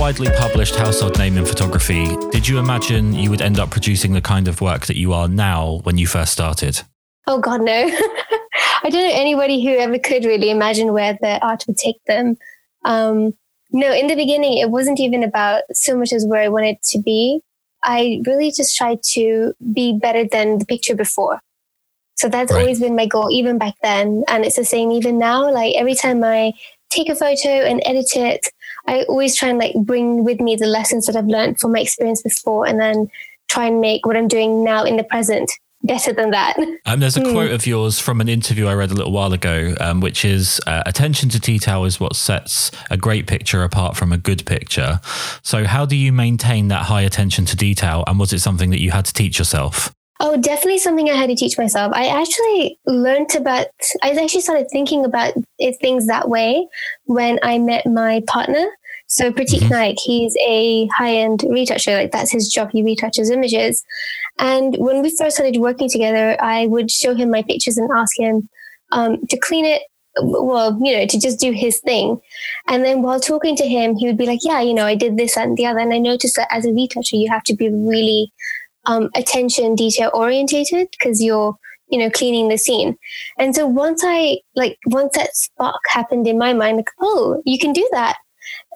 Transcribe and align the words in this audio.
widely 0.00 0.30
published 0.38 0.76
household 0.76 1.18
name 1.18 1.36
in 1.36 1.44
photography. 1.44 2.06
Did 2.30 2.48
you 2.48 2.58
imagine 2.58 3.12
you 3.12 3.28
would 3.28 3.42
end 3.42 3.58
up 3.58 3.68
producing 3.68 4.14
the 4.14 4.22
kind 4.22 4.48
of 4.48 4.62
work 4.62 4.86
that 4.86 4.96
you 4.96 5.12
are 5.12 5.28
now 5.28 5.80
when 5.82 5.98
you 5.98 6.06
first 6.06 6.32
started? 6.32 6.80
Oh, 7.26 7.38
God, 7.38 7.60
no. 7.60 7.72
I 8.82 8.88
don't 8.88 8.94
know 8.94 9.12
anybody 9.12 9.62
who 9.62 9.76
ever 9.76 9.98
could 9.98 10.24
really 10.24 10.48
imagine 10.48 10.94
where 10.94 11.18
the 11.20 11.38
art 11.46 11.64
would 11.66 11.76
take 11.76 12.02
them. 12.06 12.38
Um, 12.86 13.34
no, 13.72 13.92
in 13.92 14.06
the 14.06 14.14
beginning, 14.14 14.56
it 14.56 14.70
wasn't 14.70 15.00
even 15.00 15.22
about 15.22 15.64
so 15.74 15.98
much 15.98 16.14
as 16.14 16.24
where 16.24 16.40
I 16.40 16.48
wanted 16.48 16.80
to 16.84 16.98
be. 16.98 17.42
I 17.84 18.22
really 18.26 18.50
just 18.50 18.78
tried 18.78 19.02
to 19.10 19.52
be 19.74 19.98
better 20.00 20.24
than 20.24 20.60
the 20.60 20.66
picture 20.66 20.94
before. 20.96 21.42
So 22.16 22.30
that's 22.30 22.50
right. 22.50 22.62
always 22.62 22.80
been 22.80 22.96
my 22.96 23.04
goal, 23.04 23.30
even 23.30 23.58
back 23.58 23.74
then. 23.82 24.24
And 24.28 24.46
it's 24.46 24.56
the 24.56 24.64
same 24.64 24.92
even 24.92 25.18
now. 25.18 25.52
Like 25.52 25.74
every 25.76 25.94
time 25.94 26.24
I 26.24 26.54
take 26.88 27.10
a 27.10 27.14
photo 27.14 27.50
and 27.50 27.82
edit 27.84 28.16
it, 28.16 28.48
I 28.86 29.02
always 29.04 29.36
try 29.36 29.48
and 29.48 29.58
like 29.58 29.74
bring 29.74 30.24
with 30.24 30.40
me 30.40 30.56
the 30.56 30.66
lessons 30.66 31.06
that 31.06 31.16
I've 31.16 31.26
learned 31.26 31.60
from 31.60 31.72
my 31.72 31.80
experience 31.80 32.22
before 32.22 32.66
and 32.66 32.80
then 32.80 33.08
try 33.48 33.66
and 33.66 33.80
make 33.80 34.06
what 34.06 34.16
I'm 34.16 34.28
doing 34.28 34.64
now 34.64 34.84
in 34.84 34.96
the 34.96 35.04
present 35.04 35.50
better 35.82 36.12
than 36.12 36.30
that. 36.30 36.56
Um, 36.86 37.00
there's 37.00 37.16
a 37.16 37.20
mm. 37.20 37.32
quote 37.32 37.52
of 37.52 37.66
yours 37.66 37.98
from 37.98 38.20
an 38.20 38.28
interview 38.28 38.66
I 38.66 38.74
read 38.74 38.90
a 38.90 38.94
little 38.94 39.12
while 39.12 39.32
ago, 39.32 39.74
um, 39.80 40.00
which 40.00 40.24
is 40.24 40.60
uh, 40.66 40.82
attention 40.86 41.28
to 41.30 41.40
detail 41.40 41.84
is 41.84 41.98
what 41.98 42.16
sets 42.16 42.70
a 42.90 42.96
great 42.96 43.26
picture 43.26 43.62
apart 43.62 43.96
from 43.96 44.12
a 44.12 44.18
good 44.18 44.44
picture. 44.44 45.00
So, 45.42 45.64
how 45.64 45.86
do 45.86 45.96
you 45.96 46.12
maintain 46.12 46.68
that 46.68 46.84
high 46.86 47.02
attention 47.02 47.46
to 47.46 47.56
detail? 47.56 48.04
And 48.06 48.18
was 48.18 48.32
it 48.32 48.40
something 48.40 48.70
that 48.70 48.80
you 48.80 48.90
had 48.90 49.06
to 49.06 49.12
teach 49.12 49.38
yourself? 49.38 49.94
Oh, 50.22 50.36
definitely 50.36 50.78
something 50.78 51.08
I 51.08 51.14
had 51.14 51.28
to 51.28 51.34
teach 51.34 51.56
myself. 51.56 51.92
I 51.94 52.08
actually 52.08 52.78
learned 52.86 53.34
about, 53.34 53.68
I 54.02 54.10
actually 54.10 54.42
started 54.42 54.66
thinking 54.70 55.04
about 55.04 55.32
things 55.80 56.06
that 56.06 56.28
way 56.28 56.68
when 57.04 57.38
I 57.42 57.58
met 57.58 57.86
my 57.86 58.22
partner. 58.26 58.66
So 59.06 59.32
Pratik 59.32 59.60
mm-hmm. 59.60 59.72
Naik, 59.72 59.98
he's 59.98 60.36
a 60.46 60.86
high-end 60.88 61.40
retoucher. 61.48 61.94
Like 61.94 62.12
that's 62.12 62.30
his 62.30 62.48
job. 62.48 62.70
He 62.70 62.82
retouches 62.82 63.30
images. 63.30 63.82
And 64.38 64.76
when 64.76 65.02
we 65.02 65.16
first 65.16 65.36
started 65.36 65.58
working 65.58 65.88
together, 65.88 66.36
I 66.40 66.66
would 66.66 66.90
show 66.90 67.14
him 67.14 67.30
my 67.30 67.42
pictures 67.42 67.78
and 67.78 67.90
ask 67.96 68.12
him 68.18 68.48
um, 68.92 69.26
to 69.28 69.38
clean 69.38 69.64
it. 69.64 69.82
Well, 70.20 70.78
you 70.82 70.96
know, 70.96 71.06
to 71.06 71.20
just 71.20 71.40
do 71.40 71.52
his 71.52 71.78
thing. 71.78 72.20
And 72.68 72.84
then 72.84 73.00
while 73.00 73.20
talking 73.20 73.56
to 73.56 73.66
him, 73.66 73.96
he 73.96 74.06
would 74.06 74.18
be 74.18 74.26
like, 74.26 74.40
yeah, 74.42 74.60
you 74.60 74.74
know, 74.74 74.84
I 74.84 74.96
did 74.96 75.16
this 75.16 75.36
and 75.36 75.56
the 75.56 75.66
other. 75.66 75.78
And 75.78 75.94
I 75.94 75.98
noticed 75.98 76.36
that 76.36 76.48
as 76.50 76.66
a 76.66 76.72
retoucher, 76.72 77.16
you 77.16 77.30
have 77.30 77.44
to 77.44 77.54
be 77.54 77.70
really 77.70 78.32
um, 78.86 79.10
attention 79.14 79.74
detail 79.74 80.10
orientated 80.14 80.88
because 80.98 81.22
you're 81.22 81.56
you 81.88 81.98
know 81.98 82.10
cleaning 82.10 82.48
the 82.48 82.56
scene. 82.56 82.96
And 83.38 83.54
so 83.54 83.66
once 83.66 84.02
i 84.04 84.38
like 84.54 84.78
once 84.86 85.16
that 85.16 85.34
spark 85.34 85.80
happened 85.88 86.26
in 86.26 86.38
my 86.38 86.52
mind 86.52 86.76
like 86.78 86.90
oh 87.00 87.42
you 87.44 87.58
can 87.58 87.72
do 87.72 87.88
that 87.92 88.16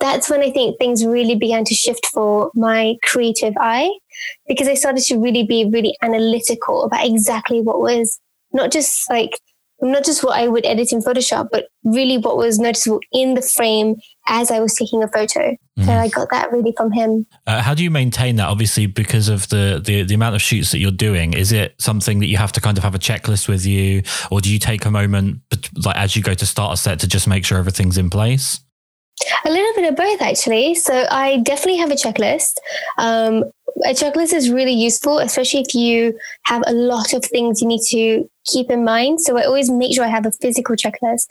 that's 0.01 0.31
when 0.31 0.41
i 0.41 0.51
think 0.51 0.79
things 0.79 1.05
really 1.05 1.35
began 1.35 1.65
to 1.65 1.75
shift 1.75 2.07
for 2.07 2.51
my 2.55 2.97
creative 3.03 3.55
eye 3.61 3.91
because 4.49 4.69
i 4.69 4.75
started 4.75 5.03
to 5.05 5.19
really 5.19 5.45
be 5.45 5.69
really 5.73 5.97
analytical 6.03 6.85
about 6.85 7.05
exactly 7.05 7.61
what 7.61 7.81
was 7.81 8.21
not 8.53 8.73
just 8.73 9.09
like 9.11 9.39
not 9.81 10.05
just 10.05 10.25
what 10.25 10.39
I 10.39 10.49
would 10.49 10.65
edit 10.65 10.93
in 10.93 11.01
Photoshop, 11.01 11.49
but 11.51 11.67
really 11.83 12.19
what 12.19 12.37
was 12.37 12.59
noticeable 12.59 13.01
in 13.13 13.35
the 13.35 13.43
frame 13.43 13.97
as 14.27 14.51
I 14.51 14.61
was 14.61 14.75
taking 14.75 15.03
a 15.03 15.09
photo. 15.09 15.51
Mm-hmm. 15.51 15.85
So 15.85 15.93
I 15.93 16.09
got 16.09 16.31
that 16.31 16.53
really 16.53 16.73
from 16.77 16.93
him. 16.93 17.27
Uh, 17.47 17.61
how 17.61 17.75
do 17.75 17.83
you 17.83 17.91
maintain 17.91 18.37
that? 18.37 18.49
Obviously, 18.49 18.87
because 18.87 19.29
of 19.29 19.49
the, 19.49 19.83
the 19.85 20.03
the 20.05 20.15
amount 20.15 20.37
of 20.37 20.43
shoots 20.43 20.71
that 20.71 20.79
you're 20.79 20.91
doing, 20.91 21.35
is 21.35 21.53
it 21.53 21.75
something 21.81 22.21
that 22.21 22.27
you 22.27 22.37
have 22.37 22.53
to 22.53 22.61
kind 22.61 22.79
of 22.79 22.85
have 22.85 22.95
a 22.95 22.99
checklist 22.99 23.49
with 23.49 23.67
you, 23.67 24.03
or 24.31 24.41
do 24.41 24.53
you 24.53 24.59
take 24.59 24.85
a 24.85 24.91
moment, 24.91 25.41
like 25.85 25.97
as 25.97 26.17
you 26.17 26.23
go 26.23 26.35
to 26.35 26.47
start 26.47 26.75
a 26.75 26.77
set, 26.77 27.01
to 27.01 27.09
just 27.09 27.27
make 27.27 27.45
sure 27.45 27.59
everything's 27.59 27.99
in 27.99 28.11
place? 28.11 28.61
A 29.45 29.51
little 29.51 29.75
bit 29.75 29.91
of 29.91 29.97
both, 29.97 30.23
actually. 30.23 30.75
So 30.75 31.07
I 31.11 31.39
definitely 31.39 31.79
have 31.79 31.91
a 31.91 31.95
checklist. 31.95 32.55
Um, 32.99 33.45
a 33.85 33.91
checklist 33.91 34.33
is 34.33 34.51
really 34.51 34.73
useful, 34.73 35.19
especially 35.19 35.61
if 35.61 35.75
you 35.75 36.19
have 36.45 36.63
a 36.67 36.73
lot 36.73 37.13
of 37.13 37.25
things 37.25 37.61
you 37.61 37.69
need 37.69 37.83
to 37.91 38.29
keep 38.45 38.71
in 38.71 38.85
mind. 38.85 39.21
So 39.21 39.39
I 39.39 39.45
always 39.45 39.71
make 39.71 39.95
sure 39.95 40.05
I 40.05 40.09
have 40.09 40.27
a 40.27 40.33
physical 40.33 40.77
checklist. 40.77 41.27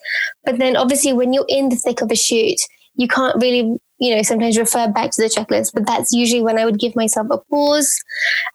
But 0.45 0.57
then 0.57 0.75
obviously 0.75 1.13
when 1.13 1.33
you're 1.33 1.45
in 1.47 1.69
the 1.69 1.75
thick 1.75 2.01
of 2.01 2.11
a 2.11 2.15
shoot, 2.15 2.59
you 2.95 3.07
can't 3.07 3.35
really, 3.41 3.77
you 3.99 4.15
know, 4.15 4.21
sometimes 4.21 4.57
refer 4.57 4.87
back 4.87 5.11
to 5.11 5.21
the 5.21 5.29
checklist, 5.29 5.73
but 5.73 5.87
that's 5.87 6.11
usually 6.13 6.43
when 6.43 6.59
I 6.59 6.65
would 6.65 6.79
give 6.79 6.95
myself 6.95 7.27
a 7.31 7.37
pause. 7.49 7.91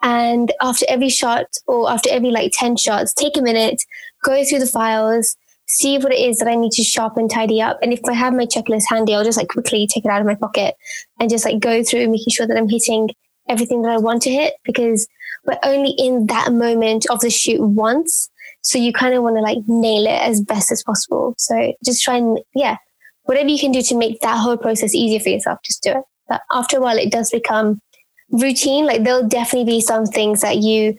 And 0.03 0.53
after 0.61 0.87
every 0.89 1.09
shot 1.09 1.47
or 1.67 1.91
after 1.91 2.11
every 2.11 2.31
like 2.31 2.53
10 2.55 2.77
shots, 2.77 3.13
take 3.15 3.37
a 3.37 3.43
minute, 3.43 3.83
go 4.25 4.45
through 4.45 4.61
the 4.61 4.67
files, 4.67 5.37
see 5.67 5.99
what 5.99 6.13
it 6.13 6.19
is 6.19 6.39
that 6.39 6.49
I 6.49 6.55
need 6.55 6.73
to 6.73 6.83
sharpen, 6.83 7.29
tidy 7.29 7.61
up. 7.61 7.79
And 7.83 7.93
if 7.93 8.01
I 8.09 8.15
have 8.15 8.33
my 8.33 8.47
checklist 8.47 8.85
handy, 8.89 9.15
I'll 9.15 9.25
just 9.25 9.39
like 9.39 9.49
quickly 9.49 9.87
take 9.87 10.05
it 10.05 10.11
out 10.11 10.21
of 10.21 10.27
my 10.27 10.35
pocket 10.35 10.75
and 11.21 11.31
just 11.31 11.45
like 11.45 11.61
go 11.61 11.83
through 11.83 12.09
making 12.09 12.33
sure 12.33 12.47
that 12.47 12.57
I'm 12.57 12.69
hitting 12.69 13.11
everything 13.49 13.83
that 13.83 13.93
I 13.93 13.99
want 13.99 14.23
to 14.23 14.31
hit 14.31 14.55
because 14.65 15.07
we're 15.47 15.59
only 15.63 15.95
in 15.99 16.27
that 16.27 16.53
moment 16.53 17.07
of 17.11 17.21
the 17.21 17.31
shoot 17.31 17.61
once. 17.61 18.31
So 18.69 18.79
you 18.79 18.93
kind 18.93 19.15
of 19.15 19.23
want 19.23 19.37
to 19.37 19.41
like 19.41 19.61
nail 19.67 20.05
it 20.05 20.21
as 20.21 20.43
best 20.43 20.71
as 20.71 20.83
possible. 20.83 21.35
So 21.39 21.73
just 21.83 22.05
try 22.05 22.17
and, 22.17 22.39
yeah, 22.55 22.77
whatever 23.23 23.49
you 23.49 23.59
can 23.59 23.73
do 23.73 23.81
to 23.81 23.97
make 23.97 24.21
that 24.21 24.37
whole 24.37 24.59
process 24.59 24.95
easier 24.95 25.21
for 25.21 25.31
yourself, 25.31 25.59
just 25.65 25.83
do 25.83 25.93
it. 25.93 26.03
But 26.29 26.43
after 26.53 26.77
a 26.77 26.81
while, 26.83 26.99
it 26.99 27.11
does 27.11 27.31
become 27.31 27.81
routine. 28.31 28.85
Like 28.85 29.05
there'll 29.05 29.27
definitely 29.27 29.73
be 29.73 29.81
some 29.81 30.05
things 30.05 30.43
that 30.43 30.59
you 30.59 30.95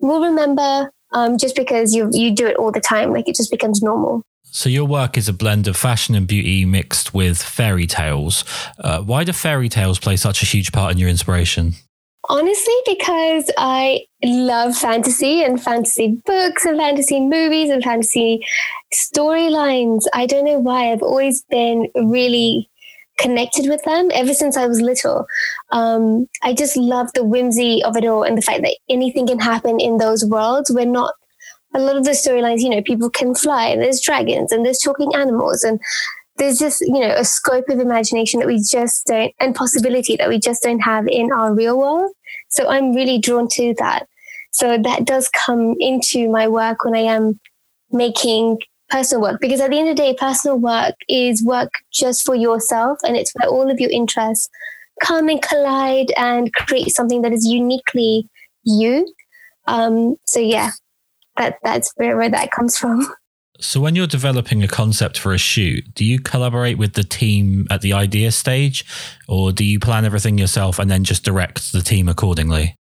will 0.00 0.20
remember 0.20 0.90
um, 1.12 1.38
just 1.38 1.54
because 1.54 1.94
you 1.94 2.10
you 2.12 2.34
do 2.34 2.48
it 2.48 2.56
all 2.56 2.72
the 2.72 2.80
time. 2.80 3.12
Like 3.12 3.28
it 3.28 3.36
just 3.36 3.52
becomes 3.52 3.82
normal. 3.82 4.22
So 4.42 4.68
your 4.68 4.84
work 4.84 5.16
is 5.16 5.28
a 5.28 5.32
blend 5.32 5.68
of 5.68 5.76
fashion 5.76 6.16
and 6.16 6.26
beauty 6.26 6.64
mixed 6.64 7.14
with 7.14 7.40
fairy 7.40 7.86
tales. 7.86 8.44
Uh, 8.80 9.00
why 9.00 9.22
do 9.22 9.32
fairy 9.32 9.68
tales 9.68 10.00
play 10.00 10.16
such 10.16 10.42
a 10.42 10.44
huge 10.44 10.72
part 10.72 10.90
in 10.90 10.98
your 10.98 11.08
inspiration? 11.08 11.74
Honestly, 12.28 12.74
because 12.86 13.50
I 13.58 14.02
love 14.22 14.76
fantasy 14.76 15.42
and 15.42 15.60
fantasy 15.60 16.20
books 16.24 16.64
and 16.64 16.78
fantasy 16.78 17.20
movies 17.20 17.68
and 17.68 17.82
fantasy 17.82 18.46
storylines. 18.94 20.04
I 20.14 20.26
don't 20.26 20.44
know 20.44 20.60
why. 20.60 20.92
I've 20.92 21.02
always 21.02 21.42
been 21.50 21.88
really 21.96 22.70
connected 23.18 23.68
with 23.68 23.82
them 23.84 24.08
ever 24.14 24.34
since 24.34 24.56
I 24.56 24.66
was 24.66 24.80
little. 24.80 25.26
Um, 25.72 26.28
I 26.42 26.54
just 26.54 26.76
love 26.76 27.08
the 27.14 27.24
whimsy 27.24 27.82
of 27.84 27.96
it 27.96 28.04
all 28.04 28.22
and 28.22 28.38
the 28.38 28.42
fact 28.42 28.62
that 28.62 28.76
anything 28.88 29.26
can 29.26 29.40
happen 29.40 29.80
in 29.80 29.98
those 29.98 30.24
worlds. 30.24 30.70
We're 30.70 30.86
not 30.86 31.14
a 31.74 31.80
lot 31.80 31.96
of 31.96 32.04
the 32.04 32.10
storylines, 32.10 32.60
you 32.60 32.68
know, 32.68 32.82
people 32.82 33.10
can 33.10 33.34
fly 33.34 33.66
and 33.66 33.80
there's 33.80 34.00
dragons 34.00 34.52
and 34.52 34.64
there's 34.64 34.78
talking 34.78 35.14
animals 35.14 35.64
and 35.64 35.80
there's 36.36 36.58
just, 36.58 36.80
you 36.80 37.00
know, 37.00 37.14
a 37.16 37.24
scope 37.24 37.68
of 37.68 37.78
imagination 37.78 38.40
that 38.40 38.46
we 38.46 38.60
just 38.60 39.06
don't, 39.06 39.32
and 39.40 39.54
possibility 39.54 40.16
that 40.16 40.28
we 40.28 40.38
just 40.38 40.62
don't 40.62 40.80
have 40.80 41.06
in 41.08 41.32
our 41.32 41.54
real 41.54 41.78
world. 41.78 42.12
So 42.48 42.68
I'm 42.68 42.94
really 42.94 43.18
drawn 43.18 43.48
to 43.52 43.74
that. 43.78 44.06
So 44.52 44.78
that 44.78 45.04
does 45.04 45.28
come 45.30 45.74
into 45.78 46.28
my 46.28 46.46
work 46.48 46.84
when 46.84 46.94
I 46.94 47.00
am 47.00 47.40
making 47.90 48.58
personal 48.90 49.22
work 49.22 49.40
because 49.40 49.60
at 49.60 49.70
the 49.70 49.78
end 49.78 49.88
of 49.88 49.96
the 49.96 50.02
day, 50.02 50.14
personal 50.18 50.58
work 50.58 50.94
is 51.08 51.42
work 51.42 51.70
just 51.92 52.24
for 52.24 52.34
yourself 52.34 52.98
and 53.02 53.16
it's 53.16 53.32
where 53.34 53.48
all 53.48 53.70
of 53.70 53.80
your 53.80 53.90
interests 53.90 54.48
come 55.02 55.28
and 55.28 55.42
collide 55.42 56.12
and 56.16 56.52
create 56.52 56.90
something 56.90 57.22
that 57.22 57.32
is 57.32 57.46
uniquely 57.46 58.28
you. 58.64 59.12
Um, 59.66 60.16
so 60.26 60.40
yeah, 60.40 60.72
that 61.36 61.56
that's 61.62 61.92
where, 61.96 62.16
where 62.16 62.30
that 62.30 62.50
comes 62.50 62.76
from. 62.76 63.06
So 63.60 63.80
when 63.80 63.94
you're 63.94 64.06
developing 64.06 64.62
a 64.62 64.68
concept 64.68 65.18
for 65.18 65.32
a 65.32 65.38
shoot, 65.38 65.94
do 65.94 66.04
you 66.04 66.18
collaborate 66.18 66.78
with 66.78 66.94
the 66.94 67.04
team 67.04 67.66
at 67.70 67.80
the 67.80 67.92
idea 67.92 68.32
stage 68.32 68.84
or 69.28 69.52
do 69.52 69.64
you 69.64 69.78
plan 69.78 70.04
everything 70.04 70.38
yourself 70.38 70.78
and 70.78 70.90
then 70.90 71.04
just 71.04 71.24
direct 71.24 71.72
the 71.72 71.82
team 71.82 72.08
accordingly? 72.08 72.76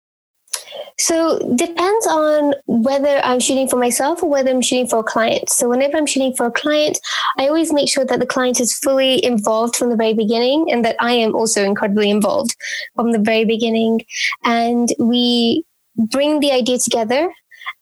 So 1.00 1.38
depends 1.56 2.08
on 2.08 2.56
whether 2.66 3.19
I'm 3.24 3.40
shooting 3.40 3.68
for 3.68 3.78
myself 3.78 4.24
or 4.24 4.30
whether 4.30 4.50
I'm 4.50 4.62
shooting 4.62 4.88
for 4.88 5.00
a 5.00 5.04
client. 5.04 5.50
So 5.50 5.69
whenever 5.69 5.96
I'm 5.96 6.08
shooting 6.08 6.34
for 6.34 6.48
a 6.48 6.52
client, 6.52 7.00
I 7.38 7.48
always 7.48 7.72
make 7.72 7.88
sure 7.88 8.04
that 8.04 8.19
the 8.19 8.25
client 8.25 8.60
is 8.60 8.74
fully 8.74 9.24
involved 9.24 9.75
from 9.75 9.90
the 9.90 9.96
very 9.96 10.16
beginning 10.16 10.72
and 10.72 10.84
that 10.86 10.96
I 11.00 11.14
am 11.14 11.36
also 11.36 11.64
incredibly 11.64 12.10
involved 12.10 12.56
from 12.96 13.12
the 13.12 13.19
very 13.19 13.46
beginning. 13.46 14.02
And 14.44 14.90
we 14.98 15.64
bring 15.96 16.40
the 16.40 16.52
idea 16.52 16.80
together 16.80 17.31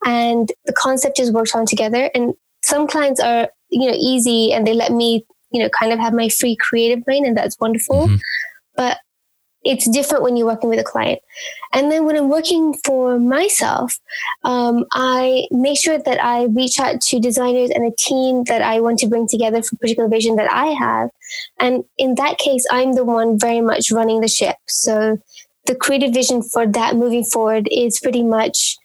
and 0.06 0.52
the 0.66 0.74
concept 0.74 1.20
is 1.20 1.32
worked 1.32 1.56
on 1.56 1.66
together. 1.66 2.12
And 2.14 2.34
some 2.66 2.88
clients 2.88 3.22
are, 3.22 3.50
you 3.70 3.90
know, 3.90 3.98
easy 3.98 4.52
and 4.52 4.66
they 4.66 4.74
let 4.74 4.92
me, 4.92 5.26
you 5.52 5.62
know, 5.62 5.70
kind 5.70 5.94
of 5.94 6.00
have 6.00 6.14
my 6.14 6.30
free 6.30 6.56
creative 6.56 7.04
brain 7.06 7.26
and 7.26 7.38
that's 7.38 7.60
wonderful. 7.60 8.08
Mm-hmm. 8.08 8.16
But 8.76 8.98
it's 9.64 9.90
different 9.90 10.24
when 10.24 10.36
you're 10.36 10.48
working 10.48 10.70
with 10.70 10.80
a 10.80 10.84
client. 10.84 11.20
And 11.74 11.92
then 11.92 12.06
when 12.06 12.16
I'm 12.16 12.30
working 12.30 12.76
for 12.86 13.20
myself, 13.20 14.00
um, 14.44 14.86
I 14.94 15.48
make 15.52 15.80
sure 15.80 15.98
that 15.98 16.24
I 16.24 16.46
reach 16.46 16.80
out 16.80 17.02
to 17.02 17.20
designers 17.20 17.72
and 17.72 17.86
a 17.86 17.96
team 17.98 18.44
that 18.46 18.62
I 18.62 18.80
want 18.80 19.00
to 19.00 19.08
bring 19.08 19.28
together 19.28 19.62
for 19.62 19.76
a 19.76 19.80
particular 19.80 20.10
vision 20.10 20.36
that 20.36 20.52
I 20.52 20.68
have. 20.68 21.10
And 21.60 21.84
in 21.98 22.16
that 22.16 22.38
case, 22.38 22.66
I'm 22.72 22.94
the 22.94 23.04
one 23.04 23.40
very 23.40 23.62
much 23.62 23.92
running 23.92 24.22
the 24.22 24.28
ship. 24.28 24.56
So 24.68 25.18
the 25.66 25.76
creative 25.76 26.14
vision 26.14 26.44
for 26.44 26.68
that 26.68 26.96
moving 26.96 27.24
forward 27.24 27.68
is 27.72 28.00
pretty 28.00 28.24
much 28.24 28.78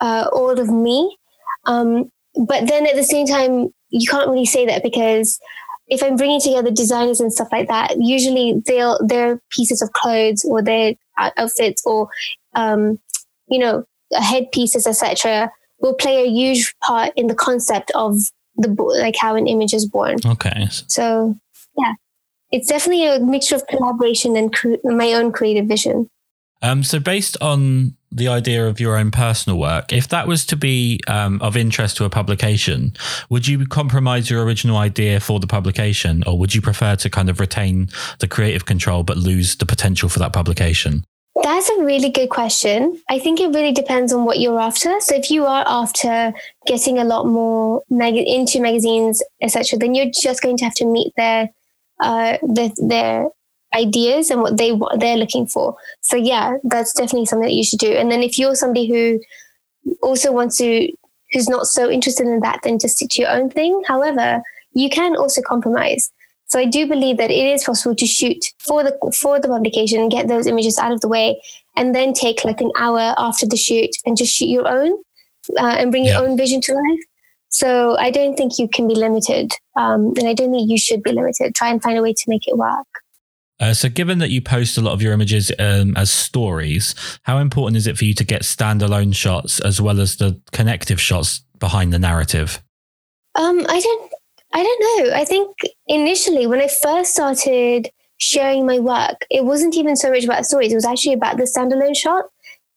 uh, 0.00 0.28
all 0.32 0.58
of 0.58 0.70
me. 0.70 1.18
Um, 1.66 2.10
but 2.36 2.66
then 2.66 2.86
at 2.86 2.96
the 2.96 3.04
same 3.04 3.26
time, 3.26 3.68
you 3.88 4.08
can't 4.08 4.28
really 4.28 4.46
say 4.46 4.66
that 4.66 4.82
because 4.82 5.38
if 5.88 6.02
I'm 6.02 6.16
bringing 6.16 6.40
together 6.40 6.70
designers 6.70 7.20
and 7.20 7.32
stuff 7.32 7.48
like 7.52 7.68
that, 7.68 7.96
usually 7.98 8.60
they'll 8.66 8.98
their 9.06 9.40
pieces 9.50 9.82
of 9.82 9.92
clothes 9.92 10.44
or 10.44 10.62
their 10.62 10.94
outfits 11.18 11.82
or 11.86 12.08
um, 12.54 12.98
you 13.48 13.58
know 13.58 13.84
headpieces 14.12 14.86
etc 14.86 15.50
will 15.80 15.94
play 15.94 16.24
a 16.24 16.28
huge 16.28 16.74
part 16.84 17.12
in 17.16 17.26
the 17.26 17.34
concept 17.34 17.90
of 17.94 18.16
the 18.56 18.68
like 19.00 19.16
how 19.16 19.34
an 19.34 19.46
image 19.46 19.74
is 19.74 19.86
born. 19.86 20.16
Okay. 20.24 20.68
So 20.88 21.36
yeah, 21.78 21.92
it's 22.50 22.68
definitely 22.68 23.06
a 23.06 23.20
mixture 23.20 23.56
of 23.56 23.66
collaboration 23.66 24.36
and 24.36 24.52
cre- 24.52 24.76
my 24.84 25.12
own 25.12 25.32
creative 25.32 25.66
vision. 25.66 26.08
Um, 26.62 26.82
so 26.82 26.98
based 26.98 27.36
on 27.42 27.95
the 28.12 28.28
idea 28.28 28.66
of 28.66 28.80
your 28.80 28.96
own 28.96 29.10
personal 29.10 29.58
work, 29.58 29.92
if 29.92 30.08
that 30.08 30.26
was 30.26 30.46
to 30.46 30.56
be 30.56 31.00
um, 31.08 31.40
of 31.42 31.56
interest 31.56 31.96
to 31.98 32.04
a 32.04 32.10
publication, 32.10 32.94
would 33.28 33.46
you 33.46 33.66
compromise 33.66 34.30
your 34.30 34.44
original 34.44 34.76
idea 34.76 35.20
for 35.20 35.40
the 35.40 35.46
publication, 35.46 36.22
or 36.26 36.38
would 36.38 36.54
you 36.54 36.60
prefer 36.60 36.96
to 36.96 37.10
kind 37.10 37.28
of 37.28 37.40
retain 37.40 37.88
the 38.20 38.28
creative 38.28 38.64
control 38.64 39.02
but 39.02 39.16
lose 39.16 39.56
the 39.56 39.66
potential 39.66 40.08
for 40.08 40.18
that 40.18 40.32
publication? 40.32 41.04
That's 41.42 41.68
a 41.68 41.84
really 41.84 42.08
good 42.08 42.30
question. 42.30 43.00
I 43.10 43.18
think 43.18 43.40
it 43.40 43.48
really 43.48 43.72
depends 43.72 44.12
on 44.12 44.24
what 44.24 44.40
you're 44.40 44.58
after. 44.58 44.98
So 45.00 45.14
if 45.14 45.30
you 45.30 45.44
are 45.44 45.64
after 45.66 46.32
getting 46.66 46.98
a 46.98 47.04
lot 47.04 47.26
more 47.26 47.82
mag- 47.90 48.16
into 48.16 48.60
magazines, 48.60 49.22
etc., 49.42 49.78
then 49.78 49.94
you're 49.94 50.10
just 50.10 50.42
going 50.42 50.56
to 50.56 50.64
have 50.64 50.74
to 50.76 50.86
meet 50.86 51.12
their 51.16 51.50
uh, 52.02 52.38
their, 52.42 52.70
their 52.78 53.28
ideas 53.76 54.30
and 54.30 54.40
what 54.40 54.56
they 54.56 54.72
what 54.72 54.98
they're 55.00 55.16
looking 55.16 55.46
for. 55.46 55.76
So 56.00 56.16
yeah, 56.16 56.56
that's 56.64 56.92
definitely 56.92 57.26
something 57.26 57.48
that 57.48 57.54
you 57.54 57.64
should 57.64 57.78
do. 57.78 57.92
And 57.92 58.10
then 58.10 58.22
if 58.22 58.38
you're 58.38 58.54
somebody 58.54 58.88
who 58.88 59.20
also 60.02 60.32
wants 60.32 60.58
to 60.58 60.90
who's 61.32 61.48
not 61.48 61.66
so 61.66 61.90
interested 61.90 62.26
in 62.26 62.40
that, 62.40 62.60
then 62.62 62.78
just 62.78 62.96
stick 62.96 63.10
to 63.12 63.22
your 63.22 63.30
own 63.30 63.50
thing. 63.50 63.82
However, 63.86 64.42
you 64.72 64.88
can 64.90 65.16
also 65.16 65.42
compromise. 65.42 66.10
So 66.48 66.60
I 66.60 66.64
do 66.64 66.86
believe 66.86 67.16
that 67.16 67.30
it 67.30 67.46
is 67.54 67.64
possible 67.64 67.96
to 67.96 68.06
shoot 68.06 68.44
for 68.60 68.84
the 68.84 68.96
for 69.20 69.40
the 69.40 69.48
publication, 69.48 70.08
get 70.08 70.28
those 70.28 70.46
images 70.46 70.78
out 70.78 70.92
of 70.92 71.00
the 71.00 71.08
way, 71.08 71.40
and 71.76 71.94
then 71.94 72.12
take 72.12 72.44
like 72.44 72.60
an 72.60 72.70
hour 72.78 73.14
after 73.18 73.46
the 73.46 73.56
shoot 73.56 73.90
and 74.04 74.16
just 74.16 74.32
shoot 74.32 74.48
your 74.48 74.68
own 74.68 74.92
uh, 75.58 75.76
and 75.78 75.90
bring 75.90 76.04
yeah. 76.04 76.18
your 76.18 76.28
own 76.28 76.36
vision 76.36 76.60
to 76.62 76.72
life. 76.74 77.04
So 77.48 77.96
I 77.98 78.10
don't 78.10 78.36
think 78.36 78.58
you 78.58 78.68
can 78.68 78.86
be 78.86 78.94
limited, 78.94 79.52
um, 79.76 80.12
and 80.18 80.28
I 80.28 80.34
don't 80.34 80.52
think 80.52 80.70
you 80.70 80.78
should 80.78 81.02
be 81.02 81.12
limited. 81.12 81.54
Try 81.54 81.70
and 81.70 81.82
find 81.82 81.98
a 81.98 82.02
way 82.02 82.12
to 82.12 82.24
make 82.28 82.46
it 82.46 82.56
work. 82.56 82.86
Uh, 83.58 83.72
so, 83.72 83.88
given 83.88 84.18
that 84.18 84.30
you 84.30 84.42
post 84.42 84.76
a 84.76 84.82
lot 84.82 84.92
of 84.92 85.00
your 85.00 85.12
images 85.12 85.50
um, 85.58 85.96
as 85.96 86.10
stories, 86.10 86.94
how 87.22 87.38
important 87.38 87.76
is 87.76 87.86
it 87.86 87.96
for 87.96 88.04
you 88.04 88.12
to 88.12 88.24
get 88.24 88.42
standalone 88.42 89.14
shots 89.14 89.60
as 89.60 89.80
well 89.80 90.00
as 90.00 90.16
the 90.16 90.40
connective 90.52 91.00
shots 91.00 91.42
behind 91.58 91.92
the 91.92 91.98
narrative? 91.98 92.62
Um, 93.34 93.60
I 93.68 93.80
don't, 93.80 94.12
I 94.52 94.62
don't 94.62 94.80
know. 95.04 95.16
I 95.16 95.24
think 95.24 95.56
initially 95.86 96.46
when 96.46 96.60
I 96.60 96.68
first 96.68 97.12
started 97.12 97.90
sharing 98.18 98.66
my 98.66 98.78
work, 98.78 99.24
it 99.30 99.44
wasn't 99.44 99.74
even 99.74 99.96
so 99.96 100.10
much 100.10 100.24
about 100.24 100.44
stories. 100.44 100.72
It 100.72 100.76
was 100.76 100.84
actually 100.84 101.14
about 101.14 101.38
the 101.38 101.44
standalone 101.44 101.96
shot 101.96 102.24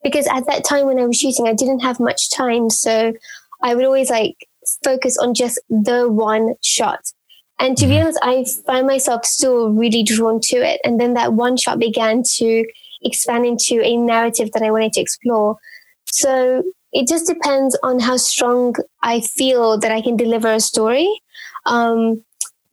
because 0.03 0.27
at 0.27 0.45
that 0.47 0.63
time 0.63 0.85
when 0.85 0.99
I 0.99 1.05
was 1.05 1.17
shooting, 1.17 1.47
I 1.47 1.53
didn't 1.53 1.79
have 1.79 1.99
much 1.99 2.31
time, 2.31 2.69
so 2.69 3.13
I 3.61 3.75
would 3.75 3.85
always 3.85 4.09
like 4.09 4.47
focus 4.83 5.17
on 5.17 5.33
just 5.33 5.59
the 5.69 6.09
one 6.09 6.55
shot. 6.63 7.11
And 7.59 7.77
to 7.77 7.85
be 7.85 7.93
mm-hmm. 7.93 8.03
honest, 8.03 8.19
I 8.23 8.45
find 8.65 8.87
myself 8.87 9.25
still 9.25 9.71
really 9.71 10.03
drawn 10.03 10.39
to 10.43 10.57
it. 10.57 10.79
And 10.83 10.99
then 10.99 11.13
that 11.13 11.33
one 11.33 11.57
shot 11.57 11.79
began 11.79 12.23
to 12.37 12.65
expand 13.01 13.45
into 13.45 13.81
a 13.81 13.97
narrative 13.97 14.51
that 14.53 14.63
I 14.63 14.71
wanted 14.71 14.93
to 14.93 15.01
explore. 15.01 15.57
So 16.05 16.63
it 16.91 17.07
just 17.07 17.27
depends 17.27 17.77
on 17.83 17.99
how 17.99 18.17
strong 18.17 18.75
I 19.03 19.21
feel 19.21 19.77
that 19.79 19.91
I 19.91 20.01
can 20.01 20.15
deliver 20.15 20.51
a 20.51 20.59
story 20.59 21.21
um, 21.65 22.23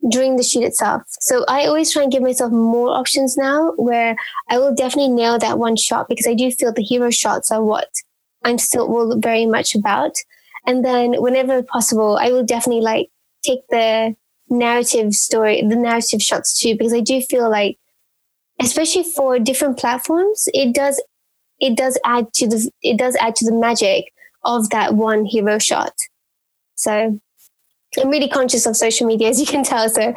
during 0.08 0.36
the 0.36 0.42
shoot 0.42 0.62
itself. 0.62 1.02
So 1.20 1.44
I 1.48 1.66
always 1.66 1.92
try 1.92 2.02
and 2.04 2.12
give 2.12 2.22
myself 2.22 2.52
more 2.52 2.90
options 2.90 3.36
now 3.36 3.72
where 3.76 4.16
I 4.48 4.58
will 4.58 4.74
definitely 4.74 5.12
nail 5.12 5.38
that 5.38 5.58
one 5.58 5.76
shot 5.76 6.08
because 6.08 6.26
I 6.26 6.34
do 6.34 6.50
feel 6.50 6.72
the 6.72 6.82
hero 6.82 7.10
shots 7.10 7.50
are 7.50 7.62
what 7.62 7.88
I'm 8.44 8.58
still 8.58 9.18
very 9.18 9.46
much 9.46 9.74
about. 9.74 10.12
And 10.66 10.84
then 10.84 11.14
whenever 11.20 11.62
possible, 11.62 12.18
I 12.20 12.30
will 12.30 12.44
definitely 12.44 12.82
like 12.82 13.10
take 13.44 13.60
the 13.68 14.16
narrative 14.48 15.14
story, 15.14 15.62
the 15.62 15.76
narrative 15.76 16.22
shots 16.22 16.58
too, 16.58 16.76
because 16.76 16.92
I 16.92 17.00
do 17.00 17.20
feel 17.20 17.50
like, 17.50 17.78
especially 18.60 19.04
for 19.04 19.38
different 19.38 19.78
platforms, 19.78 20.48
it 20.54 20.74
does 20.74 21.02
it 21.58 21.76
does 21.76 21.98
add 22.04 22.32
to 22.34 22.46
the 22.46 22.70
it 22.82 22.98
does 22.98 23.16
add 23.16 23.36
to 23.36 23.44
the 23.44 23.52
magic 23.52 24.12
of 24.44 24.70
that 24.70 24.94
one 24.94 25.24
hero 25.24 25.58
shot. 25.58 25.92
So 26.74 27.18
I'm 27.98 28.08
really 28.10 28.28
conscious 28.28 28.66
of 28.66 28.76
social 28.76 29.06
media, 29.06 29.28
as 29.28 29.40
you 29.40 29.46
can 29.46 29.64
tell. 29.64 29.88
So 29.88 30.14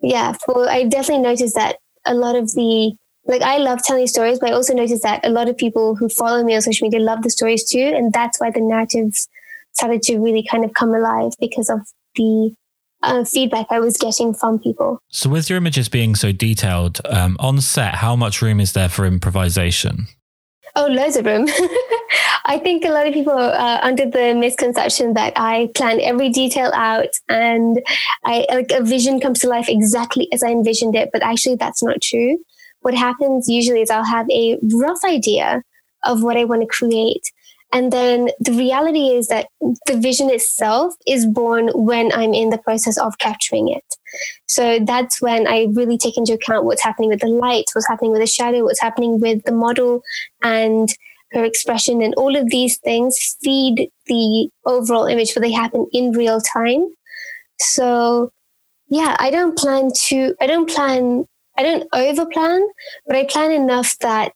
yeah, 0.00 0.32
for 0.44 0.68
I 0.68 0.84
definitely 0.84 1.22
noticed 1.24 1.54
that 1.54 1.78
a 2.04 2.14
lot 2.14 2.36
of 2.36 2.52
the 2.54 2.92
like 3.26 3.42
I 3.42 3.56
love 3.56 3.82
telling 3.82 4.06
stories, 4.06 4.38
but 4.38 4.50
I 4.50 4.52
also 4.52 4.74
noticed 4.74 5.02
that 5.02 5.24
a 5.24 5.30
lot 5.30 5.48
of 5.48 5.56
people 5.56 5.96
who 5.96 6.08
follow 6.08 6.44
me 6.44 6.54
on 6.54 6.60
social 6.60 6.86
media 6.86 7.00
love 7.00 7.22
the 7.22 7.30
stories 7.30 7.68
too, 7.68 7.92
and 7.94 8.12
that's 8.12 8.38
why 8.38 8.50
the 8.50 8.60
narratives 8.60 9.28
started 9.72 10.02
to 10.02 10.18
really 10.18 10.46
kind 10.48 10.64
of 10.64 10.74
come 10.74 10.94
alive 10.94 11.32
because 11.40 11.68
of 11.70 11.80
the 12.16 12.54
uh, 13.04 13.24
feedback 13.24 13.66
I 13.70 13.80
was 13.80 13.96
getting 13.96 14.34
from 14.34 14.58
people. 14.58 15.00
So, 15.08 15.30
with 15.30 15.48
your 15.48 15.56
images 15.56 15.88
being 15.88 16.14
so 16.14 16.32
detailed 16.32 17.00
um, 17.06 17.36
on 17.38 17.60
set, 17.60 17.96
how 17.96 18.16
much 18.16 18.42
room 18.42 18.60
is 18.60 18.72
there 18.72 18.88
for 18.88 19.06
improvisation? 19.06 20.06
Oh, 20.76 20.86
loads 20.86 21.16
of 21.16 21.26
room. 21.26 21.48
I 22.46 22.58
think 22.58 22.84
a 22.84 22.90
lot 22.90 23.06
of 23.06 23.14
people 23.14 23.32
are 23.32 23.78
under 23.82 24.04
the 24.04 24.34
misconception 24.34 25.14
that 25.14 25.32
I 25.36 25.70
plan 25.74 26.00
every 26.00 26.28
detail 26.28 26.70
out 26.74 27.08
and 27.28 27.80
I 28.24 28.46
like 28.50 28.70
a 28.72 28.82
vision 28.82 29.20
comes 29.20 29.40
to 29.40 29.48
life 29.48 29.68
exactly 29.68 30.28
as 30.32 30.42
I 30.42 30.48
envisioned 30.48 30.94
it, 30.94 31.10
but 31.12 31.22
actually 31.22 31.56
that's 31.56 31.82
not 31.82 32.02
true. 32.02 32.38
What 32.80 32.94
happens 32.94 33.48
usually 33.48 33.80
is 33.80 33.90
I'll 33.90 34.04
have 34.04 34.28
a 34.30 34.58
rough 34.74 35.04
idea 35.04 35.62
of 36.04 36.22
what 36.22 36.36
I 36.36 36.44
want 36.44 36.60
to 36.60 36.66
create, 36.66 37.32
and 37.74 37.92
then 37.92 38.28
the 38.38 38.52
reality 38.52 39.08
is 39.08 39.26
that 39.26 39.48
the 39.86 39.98
vision 39.98 40.30
itself 40.30 40.94
is 41.08 41.26
born 41.26 41.70
when 41.74 42.12
I'm 42.12 42.32
in 42.32 42.50
the 42.50 42.58
process 42.58 42.96
of 42.96 43.18
capturing 43.18 43.68
it. 43.68 43.84
So 44.46 44.78
that's 44.78 45.20
when 45.20 45.48
I 45.48 45.66
really 45.72 45.98
take 45.98 46.16
into 46.16 46.34
account 46.34 46.66
what's 46.66 46.84
happening 46.84 47.10
with 47.10 47.18
the 47.18 47.26
light, 47.26 47.64
what's 47.72 47.88
happening 47.88 48.12
with 48.12 48.20
the 48.20 48.28
shadow, 48.28 48.62
what's 48.62 48.80
happening 48.80 49.18
with 49.18 49.42
the 49.42 49.50
model 49.50 50.02
and 50.44 50.88
her 51.32 51.44
expression. 51.44 52.00
And 52.00 52.14
all 52.14 52.36
of 52.36 52.48
these 52.48 52.78
things 52.78 53.36
feed 53.42 53.90
the 54.06 54.48
overall 54.64 55.06
image, 55.06 55.34
but 55.34 55.40
they 55.40 55.52
happen 55.52 55.88
in 55.92 56.12
real 56.12 56.40
time. 56.40 56.86
So 57.58 58.30
yeah, 58.86 59.16
I 59.18 59.32
don't 59.32 59.58
plan 59.58 59.90
to, 60.06 60.36
I 60.40 60.46
don't 60.46 60.70
plan, 60.70 61.24
I 61.58 61.64
don't 61.64 61.88
over 61.92 62.24
plan, 62.24 62.64
but 63.08 63.16
I 63.16 63.24
plan 63.24 63.50
enough 63.50 63.98
that 63.98 64.32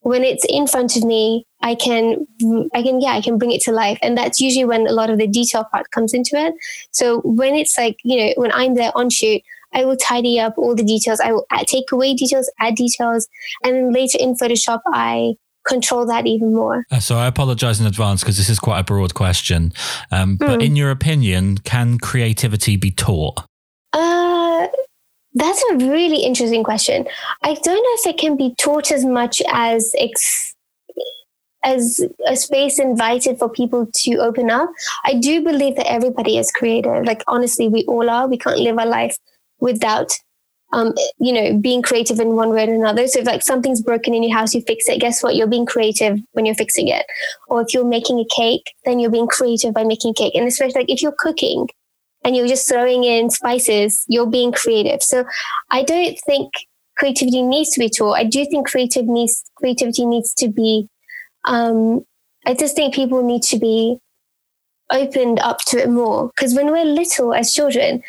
when 0.00 0.24
it's 0.24 0.44
in 0.48 0.66
front 0.66 0.96
of 0.96 1.04
me, 1.04 1.46
I 1.62 1.74
can, 1.74 2.26
I 2.74 2.82
can, 2.82 3.00
yeah, 3.00 3.12
I 3.12 3.20
can 3.20 3.38
bring 3.38 3.52
it 3.52 3.62
to 3.62 3.72
life. 3.72 3.98
And 4.02 4.16
that's 4.16 4.40
usually 4.40 4.64
when 4.64 4.86
a 4.86 4.92
lot 4.92 5.10
of 5.10 5.18
the 5.18 5.26
detail 5.26 5.64
part 5.70 5.90
comes 5.90 6.12
into 6.12 6.36
it. 6.36 6.54
So 6.90 7.20
when 7.20 7.54
it's 7.54 7.78
like, 7.78 7.96
you 8.02 8.16
know, 8.16 8.32
when 8.36 8.52
I'm 8.52 8.74
there 8.74 8.92
on 8.96 9.10
shoot, 9.10 9.42
I 9.74 9.84
will 9.84 9.96
tidy 9.96 10.38
up 10.38 10.58
all 10.58 10.74
the 10.74 10.84
details. 10.84 11.20
I 11.20 11.32
will 11.32 11.46
add, 11.50 11.66
take 11.66 11.90
away 11.92 12.14
details, 12.14 12.50
add 12.60 12.74
details. 12.74 13.28
And 13.64 13.74
then 13.74 13.92
later 13.92 14.18
in 14.20 14.34
Photoshop, 14.34 14.80
I 14.92 15.34
control 15.66 16.06
that 16.06 16.26
even 16.26 16.52
more. 16.52 16.84
Uh, 16.90 16.98
so 16.98 17.16
I 17.16 17.26
apologize 17.26 17.80
in 17.80 17.86
advance 17.86 18.22
because 18.22 18.36
this 18.36 18.48
is 18.48 18.58
quite 18.58 18.80
a 18.80 18.84
broad 18.84 19.14
question. 19.14 19.72
Um. 20.10 20.36
But 20.36 20.56
hmm. 20.56 20.60
in 20.60 20.76
your 20.76 20.90
opinion, 20.90 21.58
can 21.58 21.98
creativity 21.98 22.76
be 22.76 22.90
taught? 22.90 23.44
Uh, 23.92 24.66
that's 25.34 25.62
a 25.70 25.76
really 25.76 26.24
interesting 26.24 26.64
question. 26.64 27.06
I 27.42 27.54
don't 27.54 27.76
know 27.76 27.94
if 27.94 28.06
it 28.06 28.18
can 28.18 28.36
be 28.36 28.54
taught 28.58 28.90
as 28.90 29.04
much 29.04 29.40
as 29.48 29.94
ex- 29.98 30.51
as 31.64 32.04
a 32.26 32.36
space 32.36 32.78
invited 32.78 33.38
for 33.38 33.48
people 33.48 33.88
to 33.92 34.16
open 34.16 34.50
up. 34.50 34.70
I 35.04 35.14
do 35.14 35.42
believe 35.42 35.76
that 35.76 35.90
everybody 35.90 36.38
is 36.38 36.50
creative. 36.50 37.04
Like 37.04 37.22
honestly, 37.28 37.68
we 37.68 37.84
all 37.84 38.10
are. 38.10 38.28
We 38.28 38.38
can't 38.38 38.58
live 38.58 38.78
our 38.78 38.86
life 38.86 39.16
without 39.60 40.12
um, 40.72 40.94
you 41.18 41.32
know, 41.32 41.58
being 41.58 41.82
creative 41.82 42.18
in 42.18 42.34
one 42.34 42.50
way 42.50 42.66
or 42.66 42.74
another. 42.74 43.06
So 43.06 43.20
if 43.20 43.26
like 43.26 43.42
something's 43.42 43.82
broken 43.82 44.14
in 44.14 44.22
your 44.22 44.36
house, 44.36 44.54
you 44.54 44.62
fix 44.62 44.88
it. 44.88 45.00
Guess 45.00 45.22
what? 45.22 45.36
You're 45.36 45.46
being 45.46 45.66
creative 45.66 46.18
when 46.32 46.46
you're 46.46 46.54
fixing 46.54 46.88
it. 46.88 47.04
Or 47.48 47.60
if 47.60 47.74
you're 47.74 47.84
making 47.84 48.18
a 48.18 48.34
cake, 48.34 48.72
then 48.84 48.98
you're 48.98 49.10
being 49.10 49.26
creative 49.26 49.74
by 49.74 49.84
making 49.84 50.14
cake. 50.14 50.34
And 50.34 50.46
especially 50.46 50.80
like 50.80 50.90
if 50.90 51.02
you're 51.02 51.14
cooking 51.18 51.68
and 52.24 52.34
you're 52.34 52.48
just 52.48 52.68
throwing 52.68 53.04
in 53.04 53.30
spices, 53.30 54.04
you're 54.08 54.26
being 54.26 54.52
creative. 54.52 55.02
So 55.02 55.24
I 55.70 55.82
don't 55.82 56.18
think 56.24 56.52
creativity 56.96 57.42
needs 57.42 57.70
to 57.70 57.80
be 57.80 57.90
taught. 57.90 58.14
I 58.14 58.24
do 58.24 58.44
think 58.46 58.66
creative 58.66 59.06
needs 59.06 59.44
creativity 59.56 60.06
needs 60.06 60.32
to 60.34 60.48
be 60.48 60.88
um, 61.44 62.04
I 62.46 62.54
just 62.54 62.76
think 62.76 62.94
people 62.94 63.22
need 63.22 63.42
to 63.44 63.58
be 63.58 63.98
opened 64.90 65.38
up 65.40 65.58
to 65.66 65.78
it 65.78 65.88
more. 65.88 66.30
Because 66.36 66.54
when 66.54 66.70
we're 66.70 66.84
little 66.84 67.32
as 67.34 67.52
children, 67.52 68.02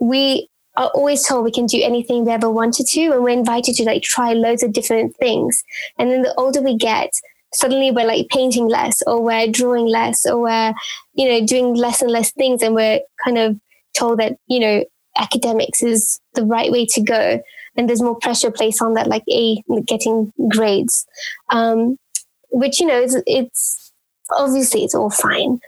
we 0.00 0.48
are 0.76 0.90
always 0.94 1.26
told 1.26 1.44
we 1.44 1.50
can 1.50 1.66
do 1.66 1.82
anything 1.82 2.24
we 2.24 2.32
ever 2.32 2.50
wanted 2.50 2.86
to, 2.86 3.00
and 3.10 3.22
we're 3.22 3.30
invited 3.30 3.74
to 3.74 3.84
like 3.84 4.02
try 4.02 4.32
loads 4.32 4.62
of 4.62 4.72
different 4.72 5.16
things. 5.16 5.62
And 5.98 6.10
then 6.10 6.22
the 6.22 6.34
older 6.36 6.62
we 6.62 6.76
get, 6.76 7.10
suddenly 7.52 7.90
we're 7.90 8.06
like 8.06 8.28
painting 8.28 8.68
less, 8.68 9.02
or 9.06 9.20
we're 9.20 9.50
drawing 9.50 9.86
less, 9.86 10.24
or 10.24 10.42
we're, 10.42 10.74
you 11.14 11.28
know, 11.28 11.44
doing 11.44 11.74
less 11.74 12.00
and 12.02 12.10
less 12.10 12.30
things, 12.32 12.62
and 12.62 12.74
we're 12.74 13.00
kind 13.24 13.38
of 13.38 13.58
told 13.96 14.20
that, 14.20 14.36
you 14.46 14.60
know, 14.60 14.84
academics 15.16 15.82
is 15.82 16.20
the 16.34 16.44
right 16.44 16.70
way 16.70 16.86
to 16.86 17.00
go. 17.00 17.40
And 17.76 17.88
there's 17.88 18.02
more 18.02 18.16
pressure 18.16 18.50
placed 18.50 18.80
on 18.80 18.94
that, 18.94 19.08
like 19.08 19.24
A, 19.30 19.62
getting 19.84 20.32
grades, 20.48 21.06
um, 21.50 21.96
which, 22.50 22.80
you 22.80 22.86
know, 22.86 23.00
it's, 23.00 23.16
it's 23.26 23.92
obviously 24.36 24.84
it's 24.84 24.94
all 24.94 25.10
fine. 25.10 25.60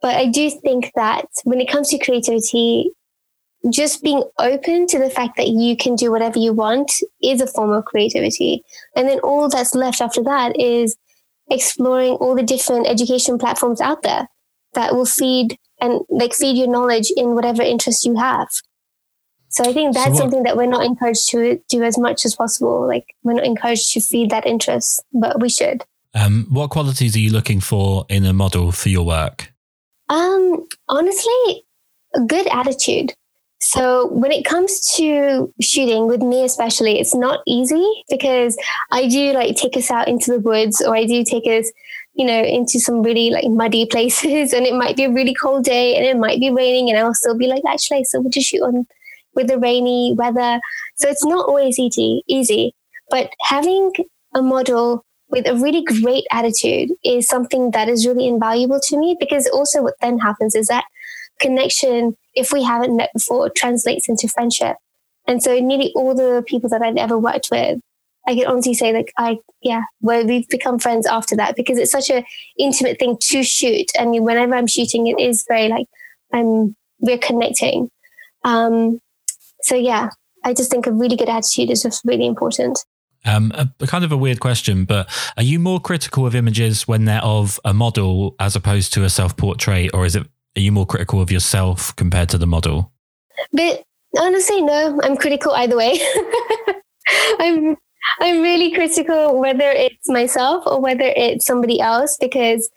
But 0.00 0.16
I 0.16 0.26
do 0.26 0.50
think 0.50 0.92
that 0.94 1.26
when 1.44 1.60
it 1.60 1.68
comes 1.68 1.88
to 1.88 1.98
creativity, 1.98 2.92
just 3.70 4.02
being 4.02 4.22
open 4.38 4.86
to 4.86 4.98
the 4.98 5.10
fact 5.10 5.36
that 5.36 5.48
you 5.48 5.76
can 5.76 5.96
do 5.96 6.10
whatever 6.10 6.38
you 6.38 6.52
want 6.52 6.92
is 7.22 7.40
a 7.40 7.46
form 7.46 7.72
of 7.72 7.84
creativity. 7.84 8.62
And 8.94 9.08
then 9.08 9.18
all 9.20 9.48
that's 9.48 9.74
left 9.74 10.00
after 10.00 10.22
that 10.22 10.58
is 10.60 10.96
exploring 11.50 12.12
all 12.14 12.36
the 12.36 12.42
different 12.42 12.86
education 12.86 13.38
platforms 13.38 13.80
out 13.80 14.02
there 14.02 14.28
that 14.74 14.94
will 14.94 15.06
feed 15.06 15.58
and 15.80 16.00
like 16.08 16.34
feed 16.34 16.56
your 16.56 16.68
knowledge 16.68 17.10
in 17.16 17.34
whatever 17.34 17.62
interest 17.62 18.04
you 18.04 18.16
have. 18.16 18.48
So 19.48 19.64
I 19.64 19.72
think 19.72 19.94
that's 19.94 20.06
so 20.06 20.10
what, 20.10 20.18
something 20.18 20.42
that 20.42 20.56
we're 20.56 20.66
not 20.66 20.84
encouraged 20.84 21.30
to 21.30 21.60
do 21.68 21.82
as 21.82 21.98
much 21.98 22.24
as 22.24 22.34
possible. 22.36 22.86
Like 22.86 23.14
we're 23.22 23.32
not 23.32 23.46
encouraged 23.46 23.92
to 23.92 24.00
feed 24.00 24.30
that 24.30 24.46
interest, 24.46 25.02
but 25.12 25.40
we 25.40 25.48
should. 25.48 25.84
Um, 26.14 26.46
what 26.50 26.70
qualities 26.70 27.14
are 27.16 27.20
you 27.20 27.30
looking 27.30 27.60
for 27.60 28.06
in 28.08 28.24
a 28.24 28.32
model 28.32 28.72
for 28.72 28.88
your 28.88 29.04
work? 29.04 29.52
Um, 30.08 30.66
honestly, 30.88 31.64
a 32.14 32.20
good 32.20 32.46
attitude. 32.48 33.14
So 33.60 34.06
when 34.08 34.30
it 34.30 34.44
comes 34.44 34.80
to 34.96 35.52
shooting 35.60 36.06
with 36.06 36.22
me 36.22 36.44
especially, 36.44 37.00
it's 37.00 37.14
not 37.14 37.40
easy 37.46 37.84
because 38.08 38.56
I 38.92 39.08
do 39.08 39.32
like 39.32 39.56
take 39.56 39.76
us 39.76 39.90
out 39.90 40.08
into 40.08 40.32
the 40.32 40.38
woods 40.38 40.80
or 40.80 40.96
I 40.96 41.04
do 41.04 41.24
take 41.24 41.44
us, 41.44 41.70
you 42.14 42.24
know, 42.24 42.40
into 42.40 42.78
some 42.78 43.02
really 43.02 43.30
like 43.30 43.46
muddy 43.48 43.84
places 43.90 44.52
and 44.52 44.64
it 44.64 44.74
might 44.74 44.96
be 44.96 45.04
a 45.04 45.12
really 45.12 45.34
cold 45.34 45.64
day 45.64 45.96
and 45.96 46.04
it 46.04 46.16
might 46.16 46.40
be 46.40 46.50
raining 46.50 46.88
and 46.88 46.98
I'll 46.98 47.14
still 47.14 47.36
be 47.36 47.48
like, 47.48 47.62
actually 47.68 48.04
still 48.04 48.22
want 48.22 48.34
to 48.34 48.40
shoot 48.40 48.62
on 48.62 48.86
with 49.34 49.48
the 49.48 49.58
rainy 49.58 50.14
weather. 50.16 50.60
So 50.96 51.08
it's 51.08 51.24
not 51.24 51.48
always 51.48 51.78
easy, 51.78 52.22
easy. 52.28 52.74
But 53.10 53.32
having 53.40 53.92
a 54.34 54.42
model 54.42 55.04
with 55.30 55.46
a 55.46 55.54
really 55.54 55.82
great 55.82 56.24
attitude 56.30 56.90
is 57.04 57.28
something 57.28 57.70
that 57.72 57.88
is 57.88 58.06
really 58.06 58.26
invaluable 58.26 58.80
to 58.84 58.98
me 58.98 59.16
because 59.20 59.46
also 59.48 59.82
what 59.82 59.94
then 60.00 60.18
happens 60.18 60.54
is 60.54 60.68
that 60.68 60.84
connection 61.40 62.16
if 62.34 62.52
we 62.52 62.62
haven't 62.62 62.96
met 62.96 63.10
before, 63.12 63.50
translates 63.50 64.08
into 64.08 64.28
friendship. 64.28 64.76
And 65.26 65.42
so 65.42 65.58
nearly 65.58 65.92
all 65.94 66.14
the 66.14 66.42
people 66.46 66.70
that 66.70 66.82
I've 66.82 66.96
ever 66.96 67.18
worked 67.18 67.48
with, 67.50 67.80
I 68.26 68.34
can 68.34 68.46
honestly 68.46 68.74
say 68.74 68.92
like 68.92 69.12
I 69.18 69.38
yeah, 69.62 69.82
well 70.00 70.24
we've 70.24 70.48
become 70.48 70.78
friends 70.78 71.06
after 71.06 71.34
that 71.36 71.56
because 71.56 71.78
it's 71.78 71.90
such 71.90 72.10
a 72.10 72.24
intimate 72.58 72.98
thing 72.98 73.16
to 73.20 73.42
shoot. 73.42 73.90
I 73.98 74.04
mean, 74.04 74.22
whenever 74.22 74.54
I'm 74.54 74.66
shooting, 74.66 75.06
it 75.06 75.18
is 75.18 75.44
very 75.48 75.68
like 75.68 75.86
I'm 76.32 76.76
we're 77.00 77.18
connecting. 77.18 77.90
Um, 78.44 79.00
so 79.62 79.74
yeah, 79.74 80.10
I 80.44 80.54
just 80.54 80.70
think 80.70 80.86
a 80.86 80.92
really 80.92 81.16
good 81.16 81.28
attitude 81.28 81.70
is 81.70 81.82
just 81.82 82.02
really 82.04 82.26
important. 82.26 82.78
Um, 83.28 83.52
a, 83.54 83.68
a, 83.80 83.86
kind 83.86 84.04
of 84.04 84.12
a 84.12 84.16
weird 84.16 84.40
question, 84.40 84.84
but 84.84 85.08
are 85.36 85.42
you 85.42 85.58
more 85.58 85.80
critical 85.80 86.26
of 86.26 86.34
images 86.34 86.88
when 86.88 87.04
they're 87.04 87.22
of 87.22 87.60
a 87.64 87.74
model 87.74 88.34
as 88.40 88.56
opposed 88.56 88.92
to 88.94 89.04
a 89.04 89.10
self 89.10 89.36
portrait, 89.36 89.90
or 89.92 90.06
is 90.06 90.16
it 90.16 90.26
are 90.56 90.60
you 90.60 90.72
more 90.72 90.86
critical 90.86 91.20
of 91.20 91.30
yourself 91.30 91.94
compared 91.96 92.28
to 92.30 92.38
the 92.38 92.46
model? 92.46 92.92
But 93.52 93.82
honestly, 94.18 94.60
no. 94.62 95.00
I'm 95.02 95.16
critical 95.16 95.52
either 95.52 95.76
way. 95.76 96.00
I'm 97.38 97.76
I'm 98.20 98.40
really 98.40 98.72
critical 98.72 99.38
whether 99.38 99.70
it's 99.70 100.08
myself 100.08 100.64
or 100.66 100.80
whether 100.80 101.04
it's 101.04 101.46
somebody 101.46 101.80
else 101.80 102.16
because 102.20 102.68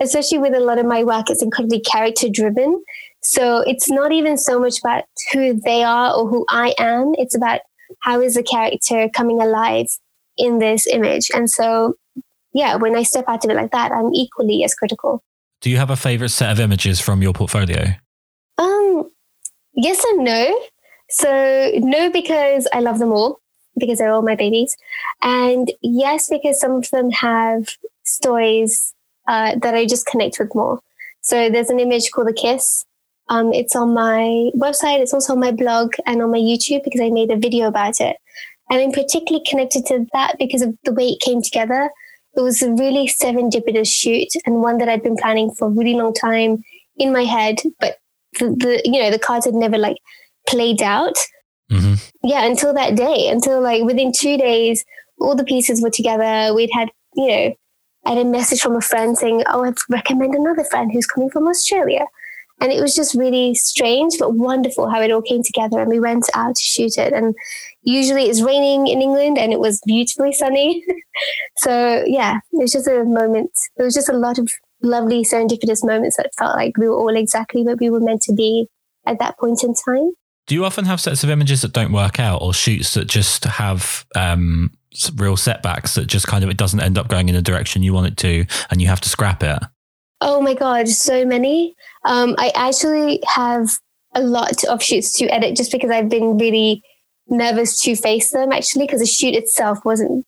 especially 0.00 0.38
with 0.38 0.54
a 0.54 0.60
lot 0.60 0.78
of 0.78 0.86
my 0.86 1.04
work, 1.04 1.28
it's 1.28 1.42
incredibly 1.42 1.80
character 1.80 2.28
driven. 2.32 2.82
So 3.22 3.62
it's 3.66 3.90
not 3.90 4.12
even 4.12 4.38
so 4.38 4.60
much 4.60 4.78
about 4.78 5.04
who 5.32 5.54
they 5.54 5.82
are 5.82 6.14
or 6.14 6.28
who 6.28 6.46
I 6.48 6.74
am. 6.78 7.14
It's 7.18 7.36
about 7.36 7.60
how 8.00 8.20
is 8.20 8.34
the 8.34 8.42
character 8.42 9.08
coming 9.14 9.40
alive 9.40 9.86
in 10.36 10.58
this 10.58 10.86
image. 10.86 11.30
And 11.34 11.50
so, 11.50 11.94
yeah, 12.54 12.76
when 12.76 12.96
I 12.96 13.02
step 13.02 13.24
out 13.28 13.44
of 13.44 13.50
it 13.50 13.54
like 13.54 13.72
that, 13.72 13.92
I'm 13.92 14.14
equally 14.14 14.64
as 14.64 14.74
critical. 14.74 15.22
Do 15.60 15.70
you 15.70 15.76
have 15.76 15.90
a 15.90 15.96
favorite 15.96 16.28
set 16.28 16.52
of 16.52 16.60
images 16.60 17.00
from 17.00 17.20
your 17.20 17.32
portfolio? 17.32 17.94
Um, 18.56 19.10
yes 19.74 20.02
and 20.04 20.24
no. 20.24 20.60
So 21.10 21.72
no, 21.76 22.10
because 22.10 22.68
I 22.72 22.80
love 22.80 22.98
them 22.98 23.12
all 23.12 23.40
because 23.78 23.98
they're 23.98 24.10
all 24.10 24.22
my 24.22 24.34
babies, 24.34 24.76
and 25.22 25.70
yes, 25.82 26.28
because 26.28 26.60
some 26.60 26.72
of 26.72 26.90
them 26.90 27.10
have 27.12 27.76
stories 28.02 28.92
uh, 29.28 29.56
that 29.62 29.74
I 29.74 29.86
just 29.86 30.06
connect 30.06 30.38
with 30.38 30.54
more. 30.54 30.80
So 31.20 31.48
there's 31.48 31.70
an 31.70 31.80
image 31.80 32.10
called 32.10 32.28
a 32.28 32.32
kiss. 32.32 32.84
Um, 33.28 33.52
it's 33.52 33.76
on 33.76 33.94
my 33.94 34.50
website. 34.56 35.00
It's 35.00 35.12
also 35.12 35.34
on 35.34 35.40
my 35.40 35.52
blog 35.52 35.94
and 36.06 36.22
on 36.22 36.30
my 36.30 36.38
YouTube 36.38 36.82
because 36.84 37.00
I 37.00 37.10
made 37.10 37.30
a 37.30 37.36
video 37.36 37.66
about 37.66 38.00
it. 38.00 38.16
And 38.70 38.80
I'm 38.80 38.92
particularly 38.92 39.44
connected 39.48 39.86
to 39.86 40.06
that 40.12 40.36
because 40.38 40.62
of 40.62 40.74
the 40.84 40.92
way 40.92 41.08
it 41.08 41.20
came 41.20 41.42
together 41.42 41.90
it 42.38 42.42
was 42.42 42.62
a 42.62 42.70
really 42.72 43.08
serendipitous 43.08 43.92
shoot 43.92 44.28
and 44.46 44.62
one 44.62 44.78
that 44.78 44.88
I'd 44.88 45.02
been 45.02 45.16
planning 45.16 45.50
for 45.50 45.66
a 45.66 45.70
really 45.70 45.94
long 45.94 46.14
time 46.14 46.62
in 46.96 47.12
my 47.12 47.24
head, 47.24 47.56
but 47.80 47.96
the, 48.38 48.50
the 48.50 48.82
you 48.84 49.02
know 49.02 49.10
the 49.10 49.18
cards 49.18 49.44
had 49.44 49.54
never 49.54 49.76
like 49.76 49.96
played 50.48 50.80
out. 50.80 51.16
Mm-hmm. 51.70 51.94
Yeah, 52.22 52.44
until 52.44 52.72
that 52.74 52.94
day, 52.94 53.28
until 53.28 53.60
like 53.60 53.82
within 53.82 54.12
two 54.16 54.38
days, 54.38 54.84
all 55.20 55.34
the 55.34 55.44
pieces 55.44 55.82
were 55.82 55.90
together. 55.90 56.54
We'd 56.54 56.70
had 56.72 56.90
you 57.14 57.26
know, 57.26 57.54
I 58.06 58.10
had 58.10 58.18
a 58.18 58.24
message 58.24 58.60
from 58.60 58.76
a 58.76 58.80
friend 58.80 59.18
saying, 59.18 59.42
"Oh, 59.48 59.64
I'd 59.64 59.74
recommend 59.90 60.34
another 60.34 60.64
friend 60.64 60.92
who's 60.92 61.06
coming 61.06 61.30
from 61.30 61.48
Australia." 61.48 62.06
And 62.60 62.72
it 62.72 62.80
was 62.80 62.94
just 62.94 63.14
really 63.14 63.54
strange, 63.54 64.14
but 64.18 64.34
wonderful 64.34 64.88
how 64.88 65.00
it 65.00 65.12
all 65.12 65.22
came 65.22 65.42
together. 65.42 65.80
And 65.80 65.88
we 65.88 66.00
went 66.00 66.28
out 66.34 66.56
to 66.56 66.62
shoot 66.62 66.98
it. 66.98 67.12
And 67.12 67.34
usually 67.82 68.24
it's 68.24 68.42
raining 68.42 68.88
in 68.88 69.00
England 69.00 69.38
and 69.38 69.52
it 69.52 69.60
was 69.60 69.80
beautifully 69.86 70.32
sunny. 70.32 70.84
so, 71.58 72.02
yeah, 72.06 72.38
it 72.52 72.62
was 72.62 72.72
just 72.72 72.88
a 72.88 73.04
moment. 73.04 73.52
It 73.76 73.82
was 73.82 73.94
just 73.94 74.08
a 74.08 74.16
lot 74.16 74.38
of 74.38 74.48
lovely 74.82 75.24
serendipitous 75.24 75.84
moments 75.84 76.16
that 76.16 76.30
felt 76.38 76.56
like 76.56 76.76
we 76.76 76.88
were 76.88 76.96
all 76.96 77.16
exactly 77.16 77.62
what 77.62 77.80
we 77.80 77.90
were 77.90 78.00
meant 78.00 78.22
to 78.22 78.32
be 78.32 78.68
at 79.06 79.18
that 79.18 79.38
point 79.38 79.62
in 79.62 79.74
time. 79.74 80.12
Do 80.46 80.54
you 80.54 80.64
often 80.64 80.86
have 80.86 81.00
sets 81.00 81.22
of 81.22 81.30
images 81.30 81.60
that 81.62 81.72
don't 81.72 81.92
work 81.92 82.18
out 82.18 82.40
or 82.40 82.54
shoots 82.54 82.94
that 82.94 83.06
just 83.06 83.44
have 83.44 84.06
um, 84.14 84.72
real 85.16 85.36
setbacks 85.36 85.94
that 85.94 86.06
just 86.06 86.26
kind 86.26 86.42
of 86.42 86.48
it 86.48 86.56
doesn't 86.56 86.80
end 86.80 86.96
up 86.96 87.08
going 87.08 87.28
in 87.28 87.34
the 87.34 87.42
direction 87.42 87.82
you 87.82 87.92
want 87.92 88.06
it 88.06 88.16
to 88.18 88.46
and 88.70 88.80
you 88.80 88.88
have 88.88 89.00
to 89.02 89.08
scrap 89.08 89.42
it? 89.42 89.58
Oh 90.20 90.40
my 90.40 90.54
God, 90.54 90.88
so 90.88 91.24
many. 91.24 91.76
Um, 92.08 92.34
I 92.38 92.50
actually 92.54 93.20
have 93.26 93.68
a 94.14 94.22
lot 94.22 94.64
of 94.64 94.82
shoots 94.82 95.12
to 95.18 95.26
edit 95.26 95.54
just 95.54 95.70
because 95.70 95.90
I've 95.90 96.08
been 96.08 96.38
really 96.38 96.82
nervous 97.28 97.80
to 97.82 97.94
face 97.94 98.30
them 98.30 98.50
actually 98.50 98.86
because 98.86 99.00
the 99.00 99.06
shoot 99.06 99.34
itself 99.34 99.84
wasn't 99.84 100.24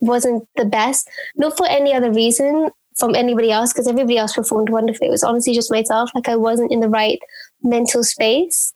wasn't 0.00 0.46
the 0.56 0.66
best. 0.66 1.08
Not 1.34 1.56
for 1.56 1.66
any 1.66 1.94
other 1.94 2.12
reason 2.12 2.70
from 2.98 3.14
anybody 3.14 3.50
else 3.50 3.72
because 3.72 3.88
everybody 3.88 4.18
else 4.18 4.34
performed 4.34 4.68
wonderfully. 4.68 5.08
It 5.08 5.12
was 5.12 5.24
honestly 5.24 5.54
just 5.54 5.72
myself 5.72 6.10
like 6.14 6.28
i 6.28 6.36
wasn't 6.36 6.70
in 6.70 6.80
the 6.80 6.90
right 6.90 7.18
mental 7.62 8.04
space. 8.04 8.72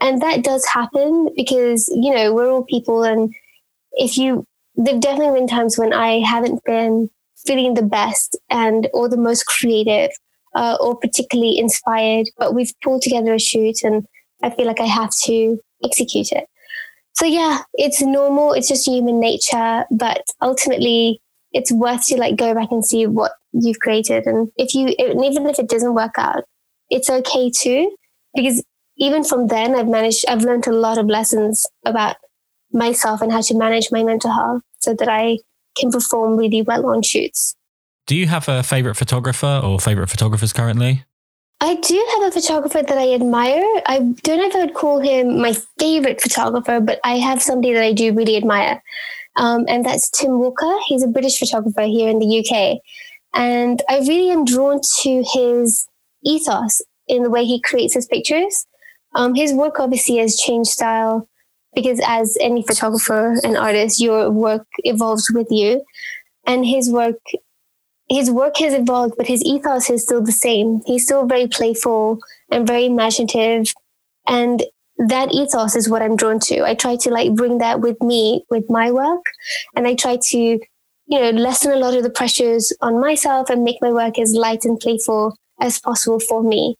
And 0.00 0.22
that 0.22 0.42
does 0.42 0.64
happen 0.66 1.28
because 1.36 1.86
you 1.94 2.14
know 2.14 2.32
we're 2.32 2.50
all 2.50 2.64
people 2.64 3.02
and 3.02 3.34
if 3.92 4.16
you 4.16 4.46
there've 4.76 5.00
definitely 5.00 5.38
been 5.38 5.48
times 5.48 5.78
when 5.78 5.92
i 5.92 6.18
haven't 6.20 6.64
been 6.64 7.08
feeling 7.46 7.74
the 7.74 7.82
best 7.82 8.36
and 8.50 8.88
or 8.94 9.08
the 9.08 9.16
most 9.16 9.46
creative 9.46 10.10
uh, 10.54 10.76
or 10.80 10.96
particularly 10.96 11.58
inspired, 11.58 12.26
but 12.38 12.54
we've 12.54 12.72
pulled 12.82 13.02
together 13.02 13.34
a 13.34 13.38
shoot 13.38 13.82
and 13.82 14.06
I 14.42 14.50
feel 14.50 14.66
like 14.66 14.80
I 14.80 14.86
have 14.86 15.10
to 15.24 15.58
execute 15.84 16.32
it. 16.32 16.46
So 17.14 17.26
yeah, 17.26 17.62
it's 17.74 18.02
normal. 18.02 18.52
It's 18.52 18.68
just 18.68 18.86
human 18.86 19.20
nature, 19.20 19.84
but 19.90 20.24
ultimately 20.40 21.20
it's 21.52 21.70
worth 21.70 22.06
to 22.06 22.16
like 22.16 22.36
go 22.36 22.54
back 22.54 22.70
and 22.72 22.84
see 22.84 23.06
what 23.06 23.32
you've 23.52 23.78
created. 23.78 24.26
And 24.26 24.50
if 24.56 24.74
you, 24.74 24.88
even 24.98 25.46
if 25.46 25.58
it 25.58 25.68
doesn't 25.68 25.94
work 25.94 26.18
out, 26.18 26.44
it's 26.90 27.08
okay 27.08 27.50
too, 27.50 27.94
because 28.34 28.62
even 28.96 29.24
from 29.24 29.46
then 29.46 29.74
I've 29.74 29.88
managed, 29.88 30.24
I've 30.28 30.42
learned 30.42 30.66
a 30.66 30.72
lot 30.72 30.98
of 30.98 31.06
lessons 31.06 31.66
about 31.84 32.16
myself 32.72 33.22
and 33.22 33.30
how 33.30 33.40
to 33.42 33.56
manage 33.56 33.88
my 33.90 34.02
mental 34.02 34.32
health 34.32 34.62
so 34.78 34.94
that 34.94 35.08
I 35.08 35.38
can 35.76 35.90
perform 35.90 36.36
really 36.36 36.62
well 36.62 36.86
on 36.86 37.02
shoots. 37.02 37.56
Do 38.06 38.16
you 38.16 38.26
have 38.26 38.48
a 38.48 38.62
favorite 38.62 38.96
photographer 38.96 39.60
or 39.64 39.80
favorite 39.80 40.10
photographers 40.10 40.52
currently? 40.52 41.04
I 41.60 41.76
do 41.76 42.06
have 42.12 42.28
a 42.28 42.30
photographer 42.32 42.82
that 42.82 42.98
I 42.98 43.14
admire. 43.14 43.64
I 43.86 44.00
don't 44.22 44.38
know 44.38 44.46
if 44.46 44.54
I 44.54 44.64
would 44.66 44.74
call 44.74 45.00
him 45.00 45.40
my 45.40 45.54
favorite 45.78 46.20
photographer, 46.20 46.80
but 46.80 47.00
I 47.04 47.16
have 47.16 47.40
somebody 47.40 47.72
that 47.72 47.82
I 47.82 47.92
do 47.92 48.12
really 48.12 48.36
admire. 48.36 48.82
Um, 49.36 49.64
and 49.68 49.84
that's 49.84 50.10
Tim 50.10 50.38
Walker. 50.38 50.78
He's 50.86 51.02
a 51.02 51.08
British 51.08 51.38
photographer 51.38 51.82
here 51.82 52.10
in 52.10 52.18
the 52.18 52.38
UK. 52.40 52.80
And 53.34 53.82
I 53.88 54.00
really 54.00 54.30
am 54.30 54.44
drawn 54.44 54.80
to 55.02 55.24
his 55.32 55.86
ethos 56.24 56.82
in 57.08 57.22
the 57.22 57.30
way 57.30 57.44
he 57.44 57.60
creates 57.60 57.94
his 57.94 58.06
pictures. 58.06 58.66
Um, 59.14 59.34
his 59.34 59.52
work 59.52 59.80
obviously 59.80 60.18
has 60.18 60.36
changed 60.36 60.70
style 60.70 61.28
because 61.74 62.00
as 62.06 62.36
any 62.40 62.62
photographer 62.62 63.36
and 63.42 63.56
artist, 63.56 64.00
your 64.00 64.30
work 64.30 64.66
evolves 64.78 65.30
with 65.32 65.48
you. 65.50 65.82
And 66.46 66.66
his 66.66 66.90
work, 66.90 67.16
his 68.08 68.30
work 68.30 68.58
has 68.58 68.74
evolved, 68.74 69.14
but 69.16 69.26
his 69.26 69.42
ethos 69.44 69.88
is 69.90 70.02
still 70.02 70.22
the 70.22 70.32
same. 70.32 70.82
He's 70.86 71.04
still 71.04 71.26
very 71.26 71.48
playful 71.48 72.18
and 72.50 72.66
very 72.66 72.86
imaginative. 72.86 73.72
And 74.28 74.62
that 74.98 75.32
ethos 75.32 75.74
is 75.74 75.88
what 75.88 76.02
I'm 76.02 76.16
drawn 76.16 76.38
to. 76.40 76.64
I 76.64 76.74
try 76.74 76.96
to 76.96 77.10
like 77.10 77.34
bring 77.34 77.58
that 77.58 77.80
with 77.80 78.00
me 78.02 78.44
with 78.50 78.64
my 78.68 78.90
work 78.90 79.24
and 79.74 79.86
I 79.86 79.94
try 79.94 80.18
to, 80.30 80.38
you 80.38 80.60
know, 81.08 81.30
lessen 81.30 81.72
a 81.72 81.76
lot 81.76 81.96
of 81.96 82.02
the 82.02 82.10
pressures 82.10 82.72
on 82.80 83.00
myself 83.00 83.50
and 83.50 83.64
make 83.64 83.78
my 83.80 83.92
work 83.92 84.18
as 84.18 84.34
light 84.34 84.64
and 84.64 84.78
playful 84.78 85.36
as 85.60 85.80
possible 85.80 86.20
for 86.20 86.42
me. 86.42 86.76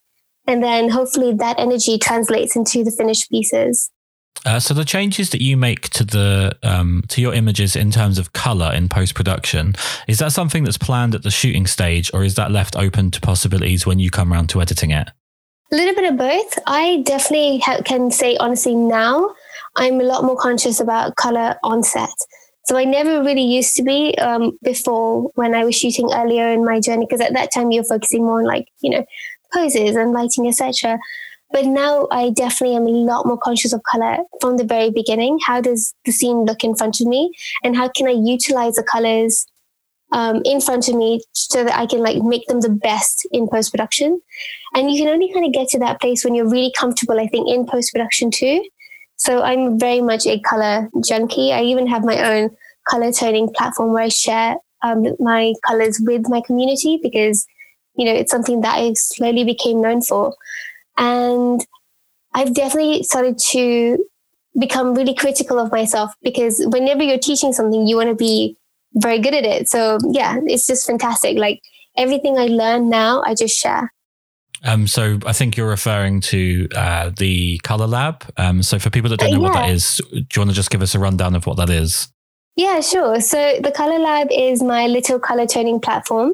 And 0.46 0.62
then 0.62 0.90
hopefully 0.90 1.32
that 1.32 1.58
energy 1.58 1.98
translates 1.98 2.54
into 2.54 2.84
the 2.84 2.90
finished 2.90 3.30
pieces. 3.30 3.90
Uh, 4.46 4.60
so 4.60 4.74
the 4.74 4.84
changes 4.84 5.30
that 5.30 5.40
you 5.40 5.56
make 5.56 5.88
to 5.88 6.04
the 6.04 6.56
um, 6.62 7.02
to 7.08 7.20
your 7.20 7.32
images 7.32 7.74
in 7.74 7.90
terms 7.90 8.18
of 8.18 8.32
color 8.32 8.72
in 8.74 8.88
post 8.88 9.14
production 9.14 9.74
is 10.06 10.18
that 10.18 10.32
something 10.32 10.64
that's 10.64 10.76
planned 10.76 11.14
at 11.14 11.22
the 11.22 11.30
shooting 11.30 11.66
stage, 11.66 12.10
or 12.12 12.24
is 12.24 12.34
that 12.34 12.50
left 12.50 12.76
open 12.76 13.10
to 13.12 13.20
possibilities 13.20 13.86
when 13.86 13.98
you 13.98 14.10
come 14.10 14.32
around 14.32 14.48
to 14.48 14.60
editing 14.60 14.90
it? 14.90 15.08
A 15.72 15.76
little 15.76 15.94
bit 15.94 16.12
of 16.12 16.18
both. 16.18 16.58
I 16.66 17.02
definitely 17.06 17.58
ha- 17.58 17.80
can 17.84 18.10
say 18.10 18.36
honestly 18.36 18.74
now 18.74 19.34
I'm 19.76 20.00
a 20.00 20.04
lot 20.04 20.24
more 20.24 20.36
conscious 20.36 20.78
about 20.78 21.16
color 21.16 21.56
on 21.62 21.82
set. 21.82 22.14
So 22.66 22.76
I 22.76 22.84
never 22.84 23.22
really 23.22 23.42
used 23.42 23.76
to 23.76 23.82
be 23.82 24.16
um, 24.18 24.58
before 24.62 25.30
when 25.34 25.54
I 25.54 25.64
was 25.64 25.76
shooting 25.76 26.10
earlier 26.12 26.48
in 26.48 26.64
my 26.64 26.80
journey 26.80 27.06
because 27.06 27.20
at 27.20 27.34
that 27.34 27.52
time 27.52 27.70
you're 27.70 27.84
focusing 27.84 28.24
more 28.24 28.40
on 28.40 28.46
like 28.46 28.68
you 28.80 28.90
know 28.90 29.04
poses 29.52 29.96
and 29.96 30.12
lighting 30.12 30.46
etc. 30.46 30.98
But 31.54 31.66
now 31.66 32.08
I 32.10 32.30
definitely 32.30 32.74
am 32.74 32.88
a 32.88 32.90
lot 32.90 33.26
more 33.26 33.38
conscious 33.38 33.72
of 33.72 33.80
color 33.84 34.16
from 34.40 34.56
the 34.56 34.64
very 34.64 34.90
beginning. 34.90 35.38
How 35.46 35.60
does 35.60 35.94
the 36.04 36.10
scene 36.10 36.44
look 36.44 36.64
in 36.64 36.74
front 36.74 37.00
of 37.00 37.06
me, 37.06 37.30
and 37.62 37.76
how 37.76 37.88
can 37.88 38.08
I 38.08 38.10
utilize 38.10 38.74
the 38.74 38.82
colors 38.82 39.46
um, 40.10 40.42
in 40.44 40.60
front 40.60 40.88
of 40.88 40.96
me 40.96 41.20
so 41.30 41.62
that 41.62 41.78
I 41.78 41.86
can 41.86 42.00
like 42.00 42.20
make 42.24 42.48
them 42.48 42.60
the 42.60 42.70
best 42.70 43.28
in 43.30 43.46
post 43.46 43.70
production? 43.70 44.20
And 44.74 44.90
you 44.90 45.00
can 45.00 45.08
only 45.08 45.32
kind 45.32 45.46
of 45.46 45.52
get 45.52 45.68
to 45.68 45.78
that 45.78 46.00
place 46.00 46.24
when 46.24 46.34
you're 46.34 46.50
really 46.50 46.72
comfortable. 46.76 47.20
I 47.20 47.28
think 47.28 47.48
in 47.48 47.66
post 47.66 47.92
production 47.92 48.32
too. 48.32 48.64
So 49.14 49.42
I'm 49.42 49.78
very 49.78 50.00
much 50.00 50.26
a 50.26 50.40
color 50.40 50.90
junkie. 51.04 51.52
I 51.52 51.62
even 51.62 51.86
have 51.86 52.04
my 52.04 52.18
own 52.32 52.50
color 52.90 53.12
toning 53.12 53.48
platform 53.54 53.92
where 53.92 54.02
I 54.02 54.08
share 54.08 54.56
um, 54.82 55.04
my 55.20 55.54
colors 55.64 56.00
with 56.02 56.28
my 56.28 56.40
community 56.40 56.98
because 57.00 57.46
you 57.94 58.06
know 58.06 58.12
it's 58.12 58.32
something 58.32 58.60
that 58.62 58.76
I 58.76 58.94
slowly 58.94 59.44
became 59.44 59.80
known 59.80 60.02
for. 60.02 60.34
And 60.96 61.64
I've 62.34 62.54
definitely 62.54 63.02
started 63.02 63.38
to 63.50 64.04
become 64.58 64.94
really 64.94 65.14
critical 65.14 65.58
of 65.58 65.72
myself 65.72 66.12
because 66.22 66.64
whenever 66.66 67.02
you're 67.02 67.18
teaching 67.18 67.52
something, 67.52 67.86
you 67.86 67.96
want 67.96 68.08
to 68.08 68.14
be 68.14 68.56
very 68.94 69.18
good 69.18 69.34
at 69.34 69.44
it. 69.44 69.68
So 69.68 69.98
yeah, 70.10 70.38
it's 70.44 70.66
just 70.66 70.86
fantastic. 70.86 71.36
Like 71.36 71.60
everything 71.96 72.38
I 72.38 72.46
learn 72.46 72.88
now, 72.88 73.22
I 73.26 73.34
just 73.34 73.56
share. 73.56 73.92
Um, 74.64 74.86
so 74.86 75.18
I 75.26 75.32
think 75.32 75.56
you're 75.56 75.68
referring 75.68 76.20
to 76.22 76.68
uh, 76.74 77.10
the 77.16 77.58
Color 77.64 77.86
Lab. 77.86 78.24
Um, 78.36 78.62
so 78.62 78.78
for 78.78 78.88
people 78.88 79.10
that 79.10 79.20
don't 79.20 79.32
know 79.32 79.40
yeah. 79.40 79.48
what 79.48 79.52
that 79.54 79.70
is, 79.70 80.00
do 80.10 80.18
you 80.18 80.40
want 80.40 80.50
to 80.50 80.56
just 80.56 80.70
give 80.70 80.80
us 80.80 80.94
a 80.94 80.98
rundown 80.98 81.34
of 81.34 81.46
what 81.46 81.58
that 81.58 81.68
is? 81.68 82.08
Yeah, 82.56 82.80
sure. 82.80 83.20
So 83.20 83.58
the 83.60 83.72
Color 83.72 83.98
Lab 83.98 84.28
is 84.30 84.62
my 84.62 84.86
little 84.86 85.18
color 85.18 85.46
toning 85.46 85.80
platform, 85.80 86.32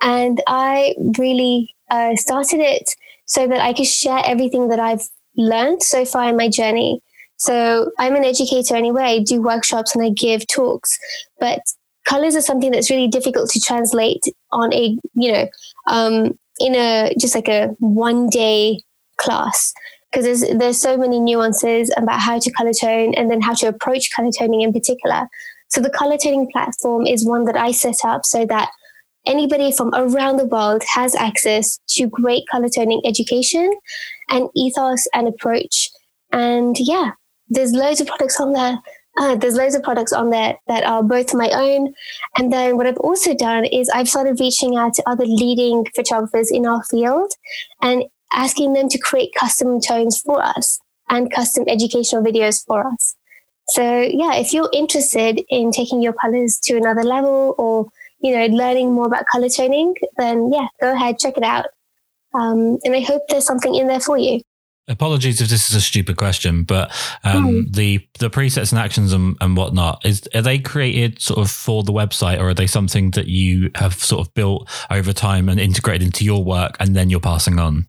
and 0.00 0.42
I 0.46 0.94
really 1.18 1.74
uh, 1.90 2.16
started 2.16 2.60
it 2.60 2.90
so 3.30 3.46
that 3.46 3.60
I 3.60 3.72
can 3.72 3.84
share 3.84 4.22
everything 4.26 4.68
that 4.68 4.80
I've 4.80 5.02
learned 5.36 5.84
so 5.84 6.04
far 6.04 6.28
in 6.28 6.36
my 6.36 6.48
journey. 6.48 7.00
So 7.36 7.92
I'm 7.96 8.16
an 8.16 8.24
educator 8.24 8.74
anyway. 8.74 9.02
I 9.02 9.18
do 9.20 9.40
workshops 9.40 9.94
and 9.94 10.04
I 10.04 10.10
give 10.10 10.48
talks, 10.48 10.90
but 11.38 11.60
colors 12.04 12.34
are 12.34 12.40
something 12.40 12.72
that's 12.72 12.90
really 12.90 13.06
difficult 13.06 13.48
to 13.50 13.60
translate 13.60 14.24
on 14.50 14.74
a, 14.74 14.98
you 15.14 15.32
know, 15.32 15.48
um, 15.86 16.36
in 16.58 16.74
a 16.74 17.14
just 17.20 17.36
like 17.36 17.48
a 17.48 17.68
one 17.78 18.28
day 18.28 18.82
class 19.16 19.72
because 20.10 20.24
there's 20.24 20.58
there's 20.58 20.80
so 20.80 20.96
many 20.96 21.20
nuances 21.20 21.94
about 21.96 22.20
how 22.20 22.40
to 22.40 22.50
color 22.50 22.72
tone 22.72 23.14
and 23.14 23.30
then 23.30 23.40
how 23.40 23.54
to 23.54 23.68
approach 23.68 24.10
color 24.10 24.30
toning 24.36 24.62
in 24.62 24.72
particular. 24.72 25.28
So 25.68 25.80
the 25.80 25.88
color 25.88 26.18
toning 26.18 26.50
platform 26.50 27.06
is 27.06 27.24
one 27.24 27.44
that 27.44 27.56
I 27.56 27.70
set 27.70 28.04
up 28.04 28.26
so 28.26 28.44
that 28.46 28.70
anybody 29.26 29.72
from 29.72 29.92
around 29.94 30.36
the 30.36 30.46
world 30.46 30.82
has 30.94 31.14
access 31.14 31.78
to 31.88 32.06
great 32.06 32.44
color 32.50 32.68
toning 32.68 33.02
education 33.04 33.72
and 34.28 34.48
ethos 34.56 35.06
and 35.14 35.28
approach. 35.28 35.90
And 36.32 36.76
yeah, 36.78 37.12
there's 37.48 37.72
loads 37.72 38.00
of 38.00 38.06
products 38.06 38.40
on 38.40 38.52
there. 38.52 38.78
Uh, 39.18 39.34
there's 39.34 39.56
loads 39.56 39.74
of 39.74 39.82
products 39.82 40.12
on 40.12 40.30
there 40.30 40.56
that 40.68 40.84
are 40.84 41.02
both 41.02 41.34
my 41.34 41.50
own. 41.50 41.92
And 42.38 42.52
then 42.52 42.76
what 42.76 42.86
I've 42.86 42.96
also 42.98 43.34
done 43.34 43.64
is 43.64 43.90
I've 43.92 44.08
started 44.08 44.38
reaching 44.38 44.76
out 44.76 44.94
to 44.94 45.08
other 45.08 45.26
leading 45.26 45.84
photographers 45.94 46.50
in 46.50 46.64
our 46.64 46.82
field 46.84 47.32
and 47.82 48.04
asking 48.32 48.74
them 48.74 48.88
to 48.88 48.98
create 48.98 49.34
custom 49.34 49.80
tones 49.80 50.20
for 50.20 50.42
us 50.42 50.78
and 51.08 51.32
custom 51.32 51.64
educational 51.66 52.22
videos 52.22 52.64
for 52.64 52.86
us. 52.86 53.16
So 53.70 53.82
yeah, 54.00 54.34
if 54.34 54.52
you're 54.52 54.70
interested 54.72 55.42
in 55.48 55.72
taking 55.72 56.02
your 56.02 56.12
colors 56.12 56.58
to 56.64 56.76
another 56.76 57.02
level 57.02 57.54
or 57.58 57.88
you 58.20 58.36
know, 58.36 58.46
learning 58.46 58.92
more 58.92 59.06
about 59.06 59.26
color 59.26 59.48
toning, 59.48 59.94
then 60.16 60.50
yeah, 60.52 60.68
go 60.80 60.92
ahead, 60.92 61.18
check 61.18 61.36
it 61.36 61.42
out. 61.42 61.66
Um, 62.34 62.78
and 62.84 62.94
I 62.94 63.00
hope 63.00 63.22
there's 63.28 63.46
something 63.46 63.74
in 63.74 63.88
there 63.88 64.00
for 64.00 64.16
you. 64.16 64.40
Apologies 64.88 65.40
if 65.40 65.48
this 65.48 65.70
is 65.70 65.76
a 65.76 65.80
stupid 65.80 66.16
question, 66.16 66.64
but 66.64 66.90
um, 67.22 67.46
mm. 67.46 67.72
the 67.72 68.04
the 68.18 68.28
presets 68.28 68.72
and 68.72 68.80
actions 68.80 69.12
and, 69.12 69.36
and 69.40 69.56
whatnot 69.56 70.04
is 70.04 70.28
are 70.34 70.42
they 70.42 70.58
created 70.58 71.20
sort 71.20 71.38
of 71.38 71.50
for 71.50 71.84
the 71.84 71.92
website, 71.92 72.40
or 72.40 72.48
are 72.48 72.54
they 72.54 72.66
something 72.66 73.12
that 73.12 73.28
you 73.28 73.70
have 73.76 73.94
sort 73.94 74.26
of 74.26 74.34
built 74.34 74.68
over 74.90 75.12
time 75.12 75.48
and 75.48 75.60
integrated 75.60 76.02
into 76.02 76.24
your 76.24 76.42
work, 76.42 76.76
and 76.80 76.96
then 76.96 77.08
you're 77.08 77.20
passing 77.20 77.60
on? 77.60 77.86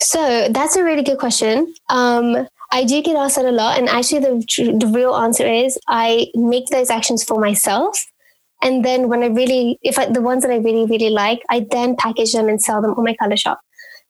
So 0.00 0.48
that's 0.50 0.76
a 0.76 0.84
really 0.84 1.02
good 1.02 1.18
question. 1.18 1.74
Um, 1.90 2.48
I 2.70 2.84
do 2.84 3.02
get 3.02 3.16
asked 3.16 3.36
that 3.36 3.44
a 3.44 3.52
lot, 3.52 3.78
and 3.78 3.86
actually, 3.88 4.20
the 4.20 4.76
the 4.78 4.86
real 4.86 5.14
answer 5.14 5.46
is 5.46 5.78
I 5.88 6.28
make 6.34 6.68
those 6.68 6.88
actions 6.88 7.22
for 7.22 7.38
myself, 7.38 8.02
and 8.62 8.84
then 8.84 9.08
when 9.08 9.22
I 9.22 9.26
really, 9.26 9.78
if 9.82 9.98
I, 9.98 10.06
the 10.06 10.22
ones 10.22 10.42
that 10.42 10.52
I 10.52 10.56
really, 10.56 10.86
really 10.86 11.10
like, 11.10 11.42
I 11.50 11.66
then 11.70 11.96
package 11.96 12.32
them 12.32 12.48
and 12.48 12.62
sell 12.62 12.80
them 12.80 12.92
on 12.92 13.04
my 13.04 13.14
color 13.16 13.36
shop. 13.36 13.60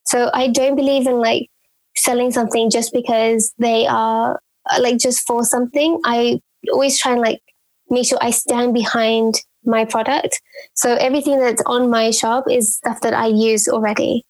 So 0.04 0.30
I 0.34 0.48
don't 0.48 0.76
believe 0.76 1.06
in 1.06 1.16
like 1.16 1.48
selling 1.96 2.30
something 2.30 2.70
just 2.70 2.92
because 2.92 3.52
they 3.58 3.86
are 3.86 4.40
uh, 4.70 4.80
like 4.80 4.98
just 4.98 5.26
for 5.26 5.44
something. 5.44 6.00
I 6.04 6.40
always 6.70 6.98
try 6.98 7.12
and 7.12 7.20
like 7.20 7.40
make 7.88 8.06
sure 8.06 8.18
I 8.20 8.30
stand 8.30 8.74
behind 8.74 9.40
my 9.64 9.84
product. 9.84 10.40
So 10.74 10.94
everything 10.96 11.38
that's 11.38 11.62
on 11.66 11.88
my 11.88 12.10
shop 12.10 12.44
is 12.50 12.76
stuff 12.76 13.00
that 13.00 13.14
I 13.14 13.26
use 13.26 13.68
already. 13.68 14.24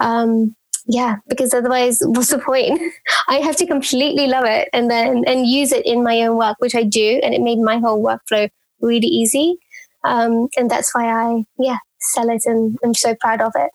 Um, 0.00 0.54
yeah, 0.86 1.16
because 1.28 1.52
otherwise, 1.52 1.98
what's 2.00 2.30
the 2.30 2.38
point? 2.38 2.80
I 3.28 3.36
have 3.36 3.56
to 3.56 3.66
completely 3.66 4.26
love 4.28 4.46
it 4.46 4.70
and 4.72 4.90
then 4.90 5.24
and 5.26 5.46
use 5.46 5.72
it 5.72 5.84
in 5.84 6.02
my 6.02 6.22
own 6.22 6.38
work, 6.38 6.56
which 6.60 6.74
I 6.74 6.84
do, 6.84 7.20
and 7.22 7.34
it 7.34 7.42
made 7.42 7.58
my 7.58 7.78
whole 7.78 8.02
workflow 8.02 8.48
really 8.80 9.06
easy. 9.06 9.58
Um, 10.04 10.48
and 10.56 10.70
that's 10.70 10.94
why 10.94 11.06
I, 11.08 11.44
yeah, 11.58 11.78
sell 12.00 12.30
it 12.30 12.42
and 12.44 12.78
I'm 12.84 12.94
so 12.94 13.14
proud 13.20 13.40
of 13.40 13.52
it. 13.56 13.70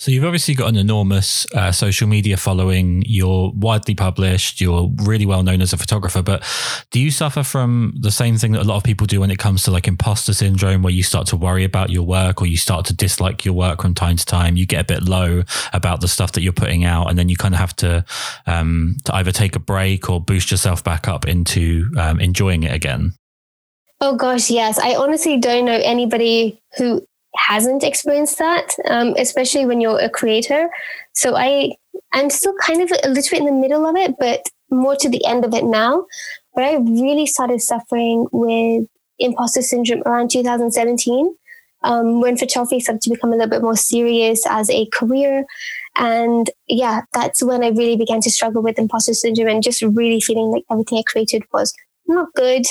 So 0.00 0.12
you've 0.12 0.24
obviously 0.24 0.54
got 0.54 0.68
an 0.68 0.76
enormous 0.76 1.44
uh, 1.56 1.72
social 1.72 2.06
media 2.06 2.36
following. 2.36 3.02
You're 3.04 3.50
widely 3.56 3.96
published. 3.96 4.60
You're 4.60 4.88
really 5.02 5.26
well 5.26 5.42
known 5.42 5.60
as 5.60 5.72
a 5.72 5.76
photographer. 5.76 6.22
But 6.22 6.44
do 6.92 7.00
you 7.00 7.10
suffer 7.10 7.42
from 7.42 7.94
the 7.98 8.12
same 8.12 8.36
thing 8.36 8.52
that 8.52 8.62
a 8.62 8.64
lot 8.64 8.76
of 8.76 8.84
people 8.84 9.08
do 9.08 9.18
when 9.18 9.32
it 9.32 9.40
comes 9.40 9.64
to 9.64 9.72
like 9.72 9.88
imposter 9.88 10.32
syndrome, 10.32 10.82
where 10.82 10.92
you 10.92 11.02
start 11.02 11.26
to 11.28 11.36
worry 11.36 11.64
about 11.64 11.90
your 11.90 12.04
work 12.04 12.40
or 12.40 12.46
you 12.46 12.56
start 12.56 12.86
to 12.86 12.94
dislike 12.94 13.44
your 13.44 13.54
work 13.54 13.82
from 13.82 13.92
time 13.92 14.16
to 14.16 14.24
time? 14.24 14.56
You 14.56 14.66
get 14.66 14.82
a 14.82 14.84
bit 14.84 15.02
low 15.02 15.42
about 15.72 16.00
the 16.00 16.06
stuff 16.06 16.30
that 16.32 16.42
you're 16.42 16.52
putting 16.52 16.84
out, 16.84 17.10
and 17.10 17.18
then 17.18 17.28
you 17.28 17.36
kind 17.36 17.54
of 17.54 17.58
have 17.58 17.74
to 17.76 18.04
um, 18.46 18.98
to 19.06 19.16
either 19.16 19.32
take 19.32 19.56
a 19.56 19.60
break 19.60 20.08
or 20.08 20.20
boost 20.20 20.52
yourself 20.52 20.84
back 20.84 21.08
up 21.08 21.26
into 21.26 21.90
um, 21.98 22.20
enjoying 22.20 22.62
it 22.62 22.72
again. 22.72 23.14
Oh 24.00 24.14
gosh, 24.16 24.48
yes. 24.50 24.78
I 24.78 24.94
honestly 24.94 25.38
don't 25.38 25.64
know 25.64 25.80
anybody 25.82 26.60
who 26.76 27.04
hasn't 27.36 27.82
experienced 27.82 28.38
that, 28.38 28.74
um, 28.86 29.14
especially 29.18 29.66
when 29.66 29.80
you're 29.80 29.98
a 29.98 30.08
creator. 30.08 30.70
So 31.14 31.36
I, 31.36 31.72
I'm 32.12 32.30
still 32.30 32.54
kind 32.62 32.80
of 32.80 32.90
a 32.90 33.08
little 33.08 33.30
bit 33.30 33.40
in 33.40 33.46
the 33.46 33.52
middle 33.52 33.86
of 33.86 33.96
it, 33.96 34.14
but 34.18 34.48
more 34.70 34.94
to 34.96 35.08
the 35.08 35.24
end 35.26 35.44
of 35.44 35.52
it 35.52 35.64
now. 35.64 36.06
But 36.54 36.64
I 36.64 36.76
really 36.76 37.26
started 37.26 37.60
suffering 37.60 38.26
with 38.30 38.86
imposter 39.18 39.62
syndrome 39.62 40.02
around 40.06 40.30
2017, 40.30 41.34
um, 41.82 42.20
when 42.20 42.36
photography 42.36 42.78
started 42.78 43.02
to 43.02 43.10
become 43.10 43.32
a 43.32 43.36
little 43.36 43.50
bit 43.50 43.62
more 43.62 43.76
serious 43.76 44.44
as 44.48 44.70
a 44.70 44.86
career. 44.92 45.44
And 45.96 46.50
yeah, 46.68 47.02
that's 47.12 47.42
when 47.42 47.64
I 47.64 47.68
really 47.68 47.96
began 47.96 48.20
to 48.20 48.30
struggle 48.30 48.62
with 48.62 48.78
imposter 48.78 49.14
syndrome 49.14 49.48
and 49.48 49.62
just 49.62 49.82
really 49.82 50.20
feeling 50.20 50.52
like 50.52 50.64
everything 50.70 50.98
I 50.98 51.02
created 51.10 51.42
was 51.52 51.74
not 52.06 52.28
good 52.34 52.64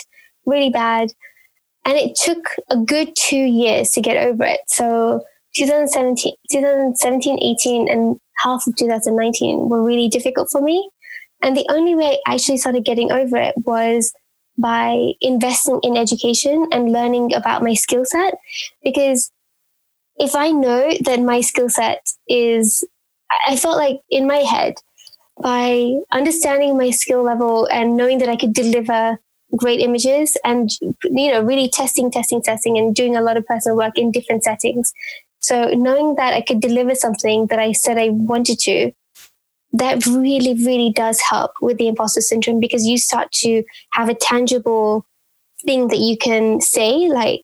really 0.47 0.69
bad. 0.69 1.10
And 1.86 1.95
it 1.97 2.15
took 2.15 2.43
a 2.69 2.77
good 2.77 3.13
two 3.15 3.38
years 3.38 3.91
to 3.91 4.01
get 4.01 4.17
over 4.17 4.43
it. 4.43 4.62
So 4.67 5.21
2017, 5.55 6.33
2017, 6.51 7.39
18, 7.41 7.89
and 7.89 8.19
half 8.39 8.65
of 8.67 8.75
2019 8.75 9.69
were 9.69 9.83
really 9.83 10.10
difficult 10.10 10.49
for 10.51 10.62
me. 10.62 10.89
And 11.41 11.55
the 11.55 11.67
only 11.69 11.95
way 11.95 12.19
I 12.25 12.33
actually 12.33 12.57
started 12.57 12.83
getting 12.83 13.12
over 13.12 13.38
it 13.38 13.55
was 13.65 14.13
by 14.57 15.13
investing 15.21 15.79
in 15.83 15.95
education 15.95 16.67
and 16.71 16.91
learning 16.91 17.33
about 17.33 17.62
my 17.62 17.75
skill 17.75 18.05
set. 18.05 18.36
Because 18.83 19.31
if 20.17 20.36
I 20.36 20.49
know 20.49 20.91
that 21.05 21.21
my 21.21 21.41
skill 21.41 21.69
set 21.69 22.01
is, 22.27 22.83
I 23.47 23.55
felt 23.55 23.77
like 23.77 23.99
in 24.10 24.27
my 24.27 24.38
head, 24.38 24.73
by 25.41 25.93
understanding 26.12 26.77
my 26.77 26.89
skill 26.89 27.23
level 27.23 27.67
and 27.71 27.95
knowing 27.95 28.17
that 28.17 28.29
I 28.29 28.36
could 28.36 28.53
deliver 28.53 29.19
great 29.55 29.79
images 29.79 30.38
and 30.43 30.71
you 31.03 31.31
know 31.31 31.41
really 31.41 31.69
testing 31.69 32.12
testing 32.12 32.41
testing 32.41 32.77
and 32.77 32.95
doing 32.95 33.15
a 33.15 33.21
lot 33.21 33.38
of 33.38 33.45
personal 33.45 33.77
work 33.77 33.97
in 33.97 34.12
different 34.12 34.43
settings. 34.43 34.93
So 35.39 35.69
knowing 35.69 36.15
that 36.15 36.33
i 36.33 36.41
could 36.41 36.60
deliver 36.60 36.95
something 36.95 37.47
that 37.47 37.60
i 37.60 37.71
said 37.71 37.97
i 37.97 38.10
wanted 38.10 38.60
to 38.60 38.91
that 39.73 40.05
really 40.05 40.53
really 40.65 40.91
does 40.91 41.21
help 41.21 41.51
with 41.62 41.77
the 41.77 41.88
imposter 41.88 42.21
syndrome 42.21 42.60
because 42.60 42.86
you 42.86 42.97
start 42.97 43.31
to 43.31 43.63
have 43.93 44.10
a 44.10 44.15
tangible 44.15 45.05
thing 45.65 45.88
that 45.89 45.99
you 45.99 46.17
can 46.17 46.60
say 46.62 47.07
like 47.07 47.41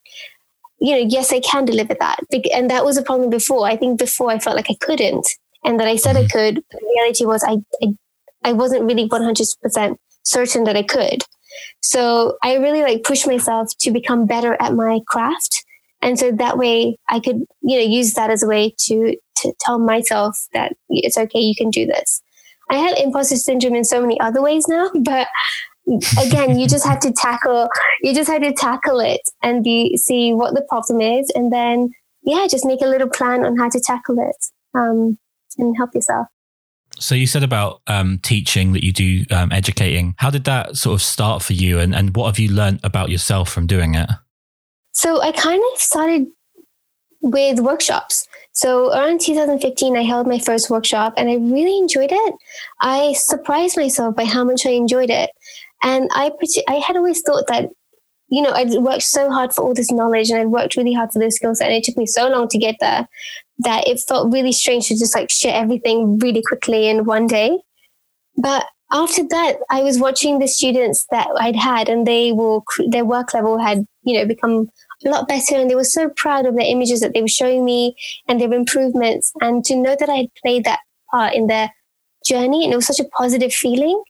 you 0.79 0.91
know 0.91 1.05
yes 1.09 1.31
i 1.31 1.39
can 1.39 1.65
deliver 1.65 1.95
that. 1.99 2.19
And 2.53 2.69
that 2.69 2.85
was 2.85 2.97
a 2.97 3.03
problem 3.03 3.29
before. 3.29 3.65
I 3.67 3.77
think 3.77 3.99
before 3.99 4.31
i 4.31 4.39
felt 4.39 4.55
like 4.55 4.69
i 4.69 4.77
couldn't 4.81 5.27
and 5.63 5.79
that 5.79 5.87
i 5.87 5.95
said 5.95 6.15
i 6.15 6.23
mm-hmm. 6.23 6.37
could 6.37 6.63
but 6.71 6.79
the 6.79 6.87
reality 6.95 7.25
was 7.25 7.43
i 7.43 7.57
i, 7.81 7.93
I 8.43 8.53
wasn't 8.53 8.83
really 8.83 9.07
100% 9.07 9.97
certain 10.23 10.63
that 10.65 10.75
i 10.75 10.83
could 10.83 11.23
so 11.81 12.37
I 12.43 12.55
really 12.55 12.81
like 12.81 13.03
push 13.03 13.25
myself 13.25 13.69
to 13.79 13.91
become 13.91 14.25
better 14.25 14.55
at 14.59 14.73
my 14.73 14.99
craft. 15.07 15.65
And 16.01 16.19
so 16.19 16.31
that 16.31 16.57
way 16.57 16.97
I 17.09 17.19
could, 17.19 17.45
you 17.61 17.79
know, 17.79 17.85
use 17.85 18.13
that 18.13 18.29
as 18.29 18.43
a 18.43 18.47
way 18.47 18.73
to, 18.85 19.15
to 19.37 19.53
tell 19.61 19.79
myself 19.79 20.37
that 20.53 20.73
it's 20.89 21.17
okay, 21.17 21.39
you 21.39 21.55
can 21.55 21.69
do 21.69 21.85
this. 21.85 22.21
I 22.69 22.77
have 22.77 22.97
imposter 22.97 23.35
syndrome 23.35 23.75
in 23.75 23.85
so 23.85 24.01
many 24.01 24.19
other 24.19 24.41
ways 24.41 24.67
now, 24.67 24.89
but 25.03 25.27
again, 26.25 26.59
you 26.59 26.67
just 26.67 26.85
had 26.85 27.01
to 27.01 27.11
tackle, 27.11 27.69
you 28.01 28.13
just 28.13 28.29
had 28.29 28.41
to 28.43 28.53
tackle 28.53 28.99
it 28.99 29.21
and 29.41 29.63
be, 29.63 29.97
see 29.97 30.33
what 30.33 30.53
the 30.53 30.65
problem 30.69 31.01
is. 31.01 31.31
And 31.35 31.51
then, 31.51 31.91
yeah, 32.23 32.47
just 32.49 32.65
make 32.65 32.81
a 32.81 32.87
little 32.87 33.09
plan 33.09 33.45
on 33.45 33.57
how 33.57 33.69
to 33.69 33.79
tackle 33.79 34.17
it 34.19 34.45
um, 34.77 35.17
and 35.57 35.75
help 35.77 35.93
yourself. 35.93 36.27
So 36.99 37.15
you 37.15 37.27
said 37.27 37.43
about 37.43 37.82
um, 37.88 38.19
teaching 38.23 38.73
that 38.73 38.84
you 38.84 38.93
do 38.93 39.25
um, 39.32 39.51
educating. 39.51 40.15
How 40.17 40.29
did 40.29 40.43
that 40.45 40.77
sort 40.77 40.95
of 40.95 41.01
start 41.01 41.41
for 41.41 41.53
you, 41.53 41.79
and 41.79 41.95
and 41.95 42.15
what 42.15 42.27
have 42.27 42.39
you 42.39 42.49
learned 42.49 42.79
about 42.84 43.10
yourself 43.10 43.49
from 43.49 43.67
doing 43.67 43.95
it? 43.95 44.10
So 44.93 45.21
I 45.21 45.32
kind 45.32 45.62
of 45.73 45.79
started 45.79 46.27
with 47.21 47.60
workshops. 47.60 48.27
So 48.51 48.91
around 48.91 49.21
2015, 49.21 49.97
I 49.97 50.03
held 50.03 50.27
my 50.27 50.39
first 50.39 50.69
workshop, 50.69 51.13
and 51.17 51.29
I 51.29 51.36
really 51.36 51.77
enjoyed 51.77 52.12
it. 52.12 52.36
I 52.82 53.13
surprised 53.13 53.75
myself 53.75 54.15
by 54.15 54.25
how 54.25 54.43
much 54.43 54.65
I 54.65 54.71
enjoyed 54.71 55.10
it, 55.10 55.32
and 55.82 56.10
I 56.13 56.32
I 56.67 56.75
had 56.75 56.95
always 56.95 57.21
thought 57.21 57.47
that 57.47 57.69
you 58.34 58.41
know, 58.41 58.49
I'd 58.51 58.71
worked 58.82 59.03
so 59.03 59.29
hard 59.29 59.53
for 59.53 59.63
all 59.63 59.75
this 59.75 59.91
knowledge 59.91 60.32
and 60.32 60.39
I'd 60.39 60.47
worked 60.47 60.75
really 60.75 60.93
hard 60.93 61.12
for 61.12 61.19
this 61.19 61.36
skill 61.36 61.53
set 61.53 61.67
and 61.67 61.75
it 61.75 61.84
took 61.84 61.97
me 61.97 62.08
so 62.08 62.27
long 62.27 62.47
to 62.47 62.58
get 62.58 62.77
there 62.79 63.08
that 63.59 63.87
it 63.87 64.01
felt 64.07 64.31
really 64.31 64.51
strange 64.51 64.87
to 64.87 64.97
just 64.97 65.15
like 65.15 65.29
share 65.29 65.55
everything 65.55 66.17
really 66.19 66.41
quickly 66.41 66.87
in 66.87 67.05
one 67.05 67.27
day. 67.27 67.57
But 68.37 68.65
after 68.91 69.23
that, 69.29 69.57
I 69.69 69.81
was 69.81 69.99
watching 69.99 70.39
the 70.39 70.47
students 70.47 71.05
that 71.11 71.27
I'd 71.39 71.55
had 71.55 71.89
and 71.89 72.05
they 72.05 72.31
were, 72.31 72.61
their 72.89 73.05
work 73.05 73.33
level 73.33 73.57
had, 73.57 73.85
you 74.03 74.17
know, 74.17 74.25
become 74.25 74.69
a 75.05 75.09
lot 75.09 75.27
better 75.27 75.55
and 75.55 75.69
they 75.69 75.75
were 75.75 75.83
so 75.83 76.09
proud 76.15 76.45
of 76.45 76.55
the 76.55 76.63
images 76.63 77.01
that 77.01 77.13
they 77.13 77.21
were 77.21 77.27
showing 77.27 77.65
me 77.65 77.95
and 78.27 78.39
their 78.39 78.53
improvements. 78.53 79.31
And 79.41 79.63
to 79.65 79.75
know 79.75 79.95
that 79.99 80.09
I 80.09 80.15
had 80.15 80.35
played 80.43 80.65
that 80.65 80.79
part 81.11 81.33
in 81.33 81.47
their 81.47 81.71
journey 82.25 82.63
and 82.63 82.73
it 82.73 82.75
was 82.75 82.87
such 82.87 82.99
a 82.99 83.09
positive 83.17 83.53
feeling 83.53 84.01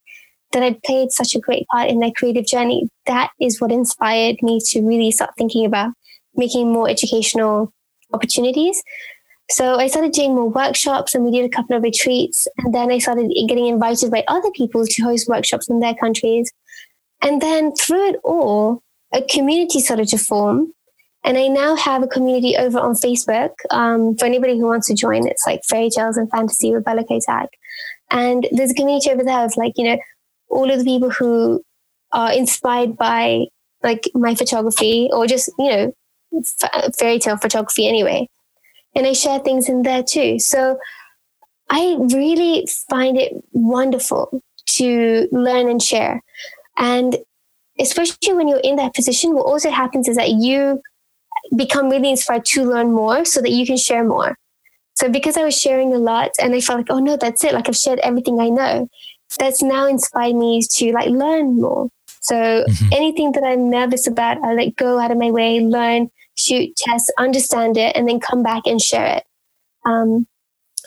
that 0.52 0.64
I'd 0.64 0.82
played 0.84 1.12
such 1.12 1.36
a 1.36 1.40
great 1.40 1.66
part 1.68 1.90
in 1.90 2.00
their 2.00 2.12
creative 2.12 2.46
journey, 2.46 2.90
that 3.06 3.32
is 3.42 3.60
what 3.60 3.72
inspired 3.72 4.38
me 4.42 4.60
to 4.68 4.82
really 4.82 5.12
start 5.12 5.32
thinking 5.38 5.66
about 5.66 5.92
making 6.36 6.72
more 6.72 6.90
educational 6.90 7.74
opportunities. 8.14 8.82
So 9.54 9.76
I 9.76 9.86
started 9.86 10.14
doing 10.14 10.34
more 10.34 10.50
workshops 10.50 11.14
and 11.14 11.24
we 11.24 11.30
did 11.30 11.46
a 11.46 11.56
couple 11.56 11.78
of 11.78 11.84
retreats. 11.84 12.48
And 12.58 12.74
then 12.74 12.90
I 12.90 12.98
started 12.98 13.32
getting 13.48 13.68
invited 13.68 14.10
by 14.10 14.24
other 14.28 14.50
people 14.50 14.84
to 14.84 15.04
host 15.04 15.30
workshops 15.30 15.70
in 15.70 15.80
their 15.80 15.94
countries. 15.94 16.52
And 17.22 17.40
then 17.40 17.72
through 17.76 18.10
it 18.10 18.16
all, 18.24 18.82
a 19.14 19.22
community 19.22 19.80
started 19.80 20.08
to 20.08 20.18
form. 20.18 20.74
And 21.24 21.38
I 21.38 21.50
now 21.50 21.76
have 21.76 22.02
a 22.02 22.08
community 22.08 22.58
over 22.58 22.80
on 22.80 22.96
Facebook 22.96 23.52
um, 23.70 24.18
for 24.18 24.26
anybody 24.26 24.58
who 24.58 24.66
wants 24.66 24.88
to 24.88 24.96
join. 24.96 25.28
It's 25.28 25.46
like 25.46 25.62
fairy 25.70 25.92
tales 25.92 26.18
and 26.18 26.32
fantasy 26.32 26.74
with 26.74 26.84
Bella 26.84 27.04
Kotak. 27.04 27.50
And 28.10 28.48
there's 28.54 28.72
a 28.72 28.74
community 28.74 29.12
over 29.12 29.24
there 29.24 29.46
of 29.46 29.56
like, 29.56 29.74
you 29.76 29.84
know, 29.84 29.98
all 30.50 30.72
of 30.72 30.80
the 30.80 30.84
people 30.84 31.12
who 31.12 31.64
are 32.12 32.34
inspired 32.34 32.98
by 32.98 33.46
like 33.84 34.10
my 34.16 34.34
photography 34.34 35.10
or 35.14 35.28
just, 35.28 35.52
you 35.60 35.70
know, 35.70 35.94
fairy 36.98 37.20
tale 37.20 37.38
photography 37.38 37.88
anyway. 37.88 38.28
And 38.96 39.08
I 39.08 39.14
share 39.14 39.40
things 39.40 39.70
in 39.70 39.84
there 39.84 40.04
too. 40.04 40.40
So 40.40 40.78
I 41.70 41.98
really 42.00 42.68
find 42.90 43.18
it 43.18 43.34
wonderful 43.52 44.42
to 44.76 45.28
learn 45.32 45.70
and 45.70 45.82
share. 45.82 46.22
And 46.78 47.18
especially 47.80 48.34
when 48.34 48.48
you're 48.48 48.60
in 48.64 48.76
that 48.76 48.94
position, 48.94 49.34
what 49.34 49.46
also 49.46 49.72
happens 49.72 50.08
is 50.08 50.16
that 50.18 50.30
you 50.30 50.82
become 51.56 51.90
really 51.90 52.10
inspired 52.10 52.46
to 52.46 52.64
learn 52.64 52.94
more 52.94 53.26
so 53.26 53.42
that 53.42 53.52
you 53.52 53.66
can 53.66 53.78
share 53.78 54.04
more. 54.04 54.38
So 54.96 55.10
because 55.10 55.38
I 55.38 55.44
was 55.44 55.58
sharing 55.58 55.94
a 55.94 55.98
lot 55.98 56.32
and 56.40 56.54
I 56.54 56.62
felt 56.62 56.80
like, 56.80 56.92
oh 56.92 57.00
no, 57.00 57.18
that's 57.18 57.44
it. 57.44 57.54
Like 57.54 57.68
I've 57.68 57.76
shared 57.76 58.00
everything 58.00 58.40
I 58.40 58.50
know 58.50 58.88
that's 59.38 59.64
now 59.64 59.88
inspired 59.88 60.36
me 60.36 60.62
to 60.76 60.92
like 60.92 61.10
learn 61.10 61.60
more. 61.60 61.90
So 62.22 62.36
mm-hmm. 62.36 62.94
anything 62.94 63.32
that 63.34 63.44
I'm 63.44 63.70
nervous 63.70 64.08
about, 64.08 64.44
I 64.44 64.54
like 64.54 64.76
go 64.76 65.00
out 65.00 65.12
of 65.12 65.18
my 65.18 65.32
way, 65.32 65.60
learn, 65.60 66.10
shoot, 66.36 66.76
test, 66.76 67.12
understand 67.18 67.78
it, 67.78 67.96
and 67.96 68.08
then 68.08 68.20
come 68.20 68.44
back 68.44 68.64
and 68.66 68.82
share 68.82 69.18
it. 69.18 69.24
Um, 69.86 70.28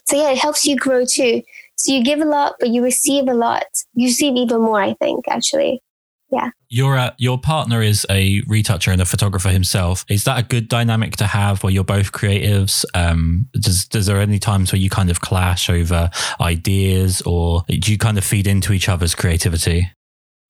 so 0.07 0.17
yeah, 0.17 0.31
it 0.31 0.39
helps 0.39 0.65
you 0.65 0.77
grow 0.77 1.05
too. 1.05 1.43
So 1.77 1.93
you 1.93 2.03
give 2.05 2.21
a 2.21 2.25
lot, 2.25 2.55
but 2.59 2.71
you 2.71 2.83
receive 2.83 3.29
a 3.29 3.35
lot. 3.35 3.65
You 3.95 4.09
receive 4.09 4.37
even 4.37 4.63
more, 4.63 4.81
I 4.81 4.95
think, 4.95 5.27
actually. 5.29 5.83
Yeah. 6.31 6.51
Your 6.69 6.97
uh, 6.97 7.13
your 7.19 7.39
partner 7.39 7.83
is 7.83 8.05
a 8.11 8.43
retoucher 8.49 8.91
and 8.91 9.01
a 9.01 9.05
photographer 9.05 9.51
himself. 9.51 10.05
Is 10.09 10.25
that 10.25 10.39
a 10.39 10.43
good 10.43 10.69
dynamic 10.69 11.17
to 11.17 11.27
have 11.27 11.63
where 11.63 11.73
you're 11.73 11.85
both 11.85 12.11
creatives? 12.11 12.85
Um, 12.95 13.49
does 13.53 13.87
does 13.87 14.07
there 14.07 14.21
any 14.21 14.41
times 14.41 14.73
where 14.73 14.81
you 14.81 14.91
kind 14.91 15.11
of 15.11 15.21
clash 15.21 15.71
over 15.71 16.11
ideas, 16.41 17.23
or 17.23 17.63
do 17.69 17.93
you 17.93 17.99
kind 17.99 18.19
of 18.19 18.25
feed 18.25 18.49
into 18.49 18.73
each 18.73 18.89
other's 18.89 19.15
creativity? 19.15 19.89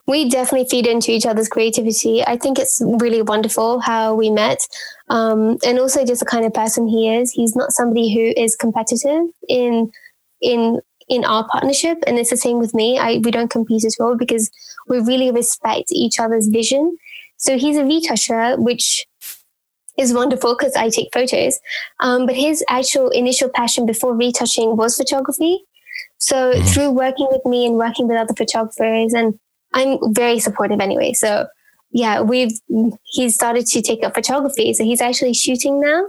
We 0.06 0.28
definitely 0.28 0.68
feed 0.68 0.86
into 0.86 1.10
each 1.10 1.26
other's 1.26 1.48
creativity. 1.48 2.24
I 2.24 2.36
think 2.36 2.58
it's 2.58 2.80
really 2.80 3.22
wonderful 3.22 3.80
how 3.80 4.14
we 4.14 4.30
met, 4.30 4.60
um, 5.08 5.58
and 5.66 5.78
also 5.80 6.04
just 6.04 6.20
the 6.20 6.26
kind 6.26 6.46
of 6.46 6.54
person 6.54 6.86
he 6.86 7.14
is. 7.14 7.32
He's 7.32 7.56
not 7.56 7.72
somebody 7.72 8.14
who 8.14 8.40
is 8.40 8.54
competitive 8.54 9.24
in 9.48 9.90
in 10.40 10.80
in 11.08 11.24
our 11.24 11.46
partnership, 11.48 11.98
and 12.06 12.18
it's 12.18 12.30
the 12.30 12.36
same 12.36 12.58
with 12.58 12.72
me. 12.74 12.98
I 12.98 13.18
we 13.24 13.30
don't 13.30 13.50
compete 13.50 13.84
at 13.84 14.00
all 14.00 14.16
because 14.16 14.50
we 14.88 15.00
really 15.00 15.32
respect 15.32 15.86
each 15.90 16.20
other's 16.20 16.48
vision. 16.48 16.96
So 17.36 17.58
he's 17.58 17.76
a 17.76 17.84
retoucher, 17.84 18.56
which 18.58 19.06
is 19.98 20.12
wonderful 20.12 20.56
because 20.56 20.74
I 20.74 20.88
take 20.88 21.08
photos. 21.12 21.58
Um, 22.00 22.26
but 22.26 22.36
his 22.36 22.64
actual 22.68 23.10
initial 23.10 23.48
passion 23.48 23.86
before 23.86 24.14
retouching 24.14 24.76
was 24.76 24.96
photography. 24.96 25.64
So 26.18 26.52
mm-hmm. 26.52 26.66
through 26.66 26.90
working 26.90 27.28
with 27.30 27.44
me 27.44 27.66
and 27.66 27.76
working 27.76 28.08
with 28.08 28.16
other 28.16 28.34
photographers, 28.34 29.12
and 29.12 29.38
I'm 29.74 29.98
very 30.14 30.38
supportive 30.38 30.80
anyway. 30.80 31.12
So 31.12 31.46
yeah, 31.92 32.20
we've 32.20 32.52
he's 33.04 33.34
started 33.34 33.66
to 33.66 33.82
take 33.82 34.04
up 34.04 34.14
photography. 34.14 34.74
So 34.74 34.84
he's 34.84 35.00
actually 35.00 35.34
shooting 35.34 35.80
now. 35.80 36.06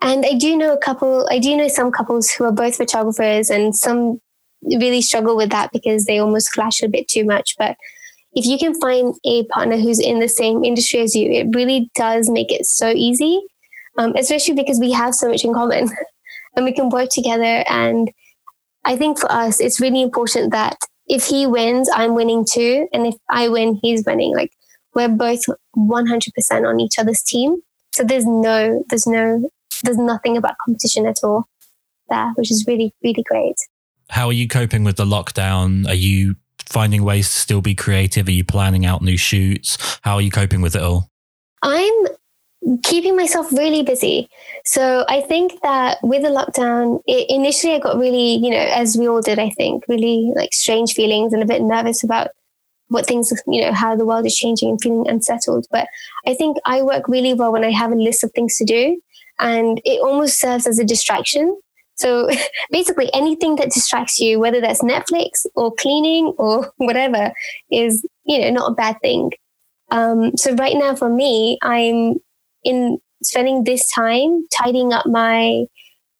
And 0.00 0.24
I 0.26 0.34
do 0.34 0.56
know 0.56 0.72
a 0.72 0.78
couple, 0.78 1.26
I 1.30 1.38
do 1.38 1.56
know 1.56 1.68
some 1.68 1.90
couples 1.90 2.30
who 2.30 2.44
are 2.44 2.52
both 2.52 2.76
photographers 2.76 3.48
and 3.48 3.74
some 3.74 4.20
really 4.62 5.00
struggle 5.00 5.36
with 5.36 5.50
that 5.50 5.70
because 5.72 6.04
they 6.04 6.18
almost 6.18 6.52
clash 6.52 6.82
a 6.82 6.88
bit 6.88 7.08
too 7.08 7.24
much. 7.24 7.54
But 7.58 7.76
if 8.34 8.44
you 8.44 8.58
can 8.58 8.78
find 8.80 9.14
a 9.24 9.44
partner 9.46 9.76
who's 9.76 10.00
in 10.00 10.20
the 10.20 10.28
same 10.28 10.64
industry 10.64 11.00
as 11.00 11.14
you, 11.14 11.30
it 11.30 11.54
really 11.54 11.90
does 11.94 12.28
make 12.28 12.52
it 12.52 12.66
so 12.66 12.90
easy, 12.90 13.40
um, 13.96 14.14
especially 14.16 14.54
because 14.54 14.78
we 14.80 14.92
have 14.92 15.14
so 15.14 15.28
much 15.28 15.44
in 15.44 15.54
common 15.54 15.88
and 16.56 16.64
we 16.64 16.72
can 16.72 16.90
work 16.90 17.08
together. 17.10 17.64
And 17.68 18.10
I 18.84 18.96
think 18.96 19.18
for 19.18 19.30
us, 19.30 19.60
it's 19.60 19.80
really 19.80 20.02
important 20.02 20.52
that 20.52 20.76
if 21.06 21.26
he 21.26 21.46
wins, 21.46 21.88
I'm 21.92 22.14
winning 22.14 22.44
too. 22.50 22.88
And 22.92 23.06
if 23.06 23.14
I 23.30 23.48
win, 23.48 23.78
he's 23.82 24.04
winning. 24.06 24.34
Like 24.34 24.52
we're 24.94 25.08
both 25.08 25.42
100% 25.76 26.68
on 26.68 26.80
each 26.80 26.98
other's 26.98 27.22
team. 27.22 27.56
So 27.92 28.04
there's 28.04 28.26
no, 28.26 28.84
there's 28.88 29.06
no, 29.06 29.48
there's 29.82 29.98
nothing 29.98 30.36
about 30.36 30.56
competition 30.64 31.06
at 31.06 31.18
all 31.22 31.48
there, 32.08 32.32
which 32.36 32.50
is 32.50 32.64
really, 32.66 32.94
really 33.02 33.22
great. 33.22 33.56
How 34.10 34.26
are 34.26 34.32
you 34.32 34.48
coping 34.48 34.84
with 34.84 34.96
the 34.96 35.04
lockdown? 35.04 35.86
Are 35.88 35.94
you 35.94 36.36
finding 36.66 37.04
ways 37.04 37.28
to 37.28 37.38
still 37.38 37.60
be 37.60 37.74
creative? 37.74 38.28
Are 38.28 38.32
you 38.32 38.44
planning 38.44 38.84
out 38.84 39.02
new 39.02 39.16
shoots? 39.16 39.98
How 40.02 40.14
are 40.14 40.20
you 40.20 40.30
coping 40.30 40.60
with 40.60 40.76
it 40.76 40.82
all? 40.82 41.08
I'm 41.62 42.06
keeping 42.82 43.16
myself 43.16 43.52
really 43.52 43.82
busy. 43.82 44.28
So 44.64 45.04
I 45.08 45.20
think 45.20 45.60
that 45.62 45.98
with 46.02 46.22
the 46.22 46.28
lockdown, 46.28 47.00
it, 47.06 47.26
initially 47.28 47.74
I 47.74 47.78
got 47.78 47.98
really, 47.98 48.36
you 48.36 48.50
know, 48.50 48.56
as 48.56 48.96
we 48.96 49.08
all 49.08 49.20
did, 49.20 49.38
I 49.38 49.50
think, 49.50 49.84
really 49.88 50.32
like 50.34 50.52
strange 50.52 50.94
feelings 50.94 51.32
and 51.32 51.42
a 51.42 51.46
bit 51.46 51.62
nervous 51.62 52.02
about 52.02 52.28
what 52.88 53.06
things, 53.06 53.32
you 53.46 53.60
know, 53.62 53.72
how 53.72 53.96
the 53.96 54.06
world 54.06 54.26
is 54.26 54.36
changing 54.36 54.70
and 54.70 54.80
feeling 54.80 55.08
unsettled. 55.08 55.66
But 55.70 55.88
I 56.26 56.34
think 56.34 56.56
I 56.64 56.82
work 56.82 57.08
really 57.08 57.34
well 57.34 57.52
when 57.52 57.64
I 57.64 57.70
have 57.70 57.92
a 57.92 57.96
list 57.96 58.24
of 58.24 58.32
things 58.32 58.56
to 58.56 58.64
do 58.64 59.00
and 59.38 59.80
it 59.84 60.00
almost 60.00 60.40
serves 60.40 60.66
as 60.66 60.78
a 60.78 60.84
distraction 60.84 61.56
So 61.96 62.28
basically, 62.70 63.10
anything 63.14 63.56
that 63.56 63.70
distracts 63.70 64.18
you, 64.18 64.38
whether 64.38 64.60
that's 64.60 64.82
Netflix 64.82 65.46
or 65.54 65.72
cleaning 65.74 66.34
or 66.38 66.72
whatever, 66.76 67.32
is 67.70 68.06
you 68.24 68.38
know 68.40 68.50
not 68.50 68.72
a 68.72 68.74
bad 68.74 68.96
thing. 69.00 69.32
Um, 69.90 70.36
so 70.36 70.54
right 70.54 70.76
now, 70.76 70.94
for 70.96 71.08
me, 71.08 71.58
I'm 71.62 72.16
in 72.64 72.98
spending 73.22 73.64
this 73.64 73.90
time 73.92 74.46
tidying 74.52 74.92
up 74.92 75.06
my 75.06 75.64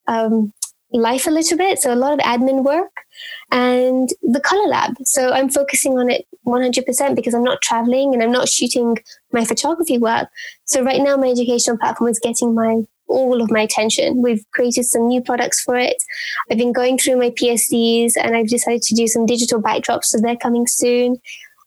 um, 0.07 0.53
life 0.93 1.27
a 1.27 1.31
little 1.31 1.59
bit. 1.59 1.79
So 1.79 1.93
a 1.93 1.97
lot 1.97 2.13
of 2.13 2.21
admin 2.21 2.65
work 2.65 2.91
and 3.51 4.09
the 4.23 4.41
color 4.41 4.67
lab. 4.69 4.95
So 5.05 5.33
I'm 5.33 5.49
focusing 5.49 5.99
on 5.99 6.11
it 6.11 6.27
100% 6.47 7.17
because 7.17 7.35
I'm 7.35 7.45
not 7.45 7.63
traveling 7.63 8.15
and 8.15 8.23
I'm 8.23 8.33
not 8.33 8.49
shooting 8.49 8.97
my 9.33 9.45
photography 9.45 9.99
work. 9.99 10.29
So 10.65 10.83
right 10.83 11.01
now, 11.01 11.17
my 11.17 11.29
educational 11.29 11.79
platform 11.79 12.11
is 12.11 12.19
getting 12.19 12.55
my 12.55 12.83
all 13.07 13.43
of 13.43 13.51
my 13.51 13.61
attention. 13.61 14.23
We've 14.23 14.45
created 14.53 14.85
some 14.85 15.09
new 15.09 15.21
products 15.21 15.61
for 15.63 15.77
it. 15.77 16.03
I've 16.51 16.59
been 16.59 16.73
going 16.73 16.97
through 16.97 17.19
my 17.19 17.31
PSDs 17.31 18.13
and 18.17 18.35
I've 18.35 18.49
decided 18.49 18.81
to 18.83 18.95
do 18.95 19.07
some 19.07 19.27
digital 19.27 19.63
backdrops. 19.63 20.05
So 20.05 20.19
they're 20.19 20.37
coming 20.37 20.67
soon. 20.67 21.17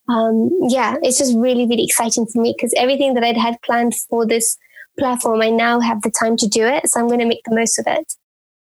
Um, 0.09 0.49
yeah, 0.67 0.95
it's 1.03 1.19
just 1.19 1.37
really, 1.37 1.67
really 1.67 1.83
exciting 1.83 2.25
for 2.25 2.41
me 2.41 2.55
because 2.57 2.73
everything 2.75 3.13
that 3.13 3.23
I'd 3.23 3.37
had 3.37 3.61
planned 3.61 3.93
for 4.09 4.25
this 4.25 4.57
platform, 4.97 5.41
I 5.41 5.49
now 5.49 5.79
have 5.79 6.01
the 6.01 6.11
time 6.11 6.37
to 6.37 6.47
do 6.47 6.65
it. 6.65 6.89
So 6.89 6.99
I'm 6.99 7.07
going 7.07 7.19
to 7.19 7.25
make 7.25 7.43
the 7.45 7.55
most 7.55 7.79
of 7.79 7.85
it. 7.87 8.13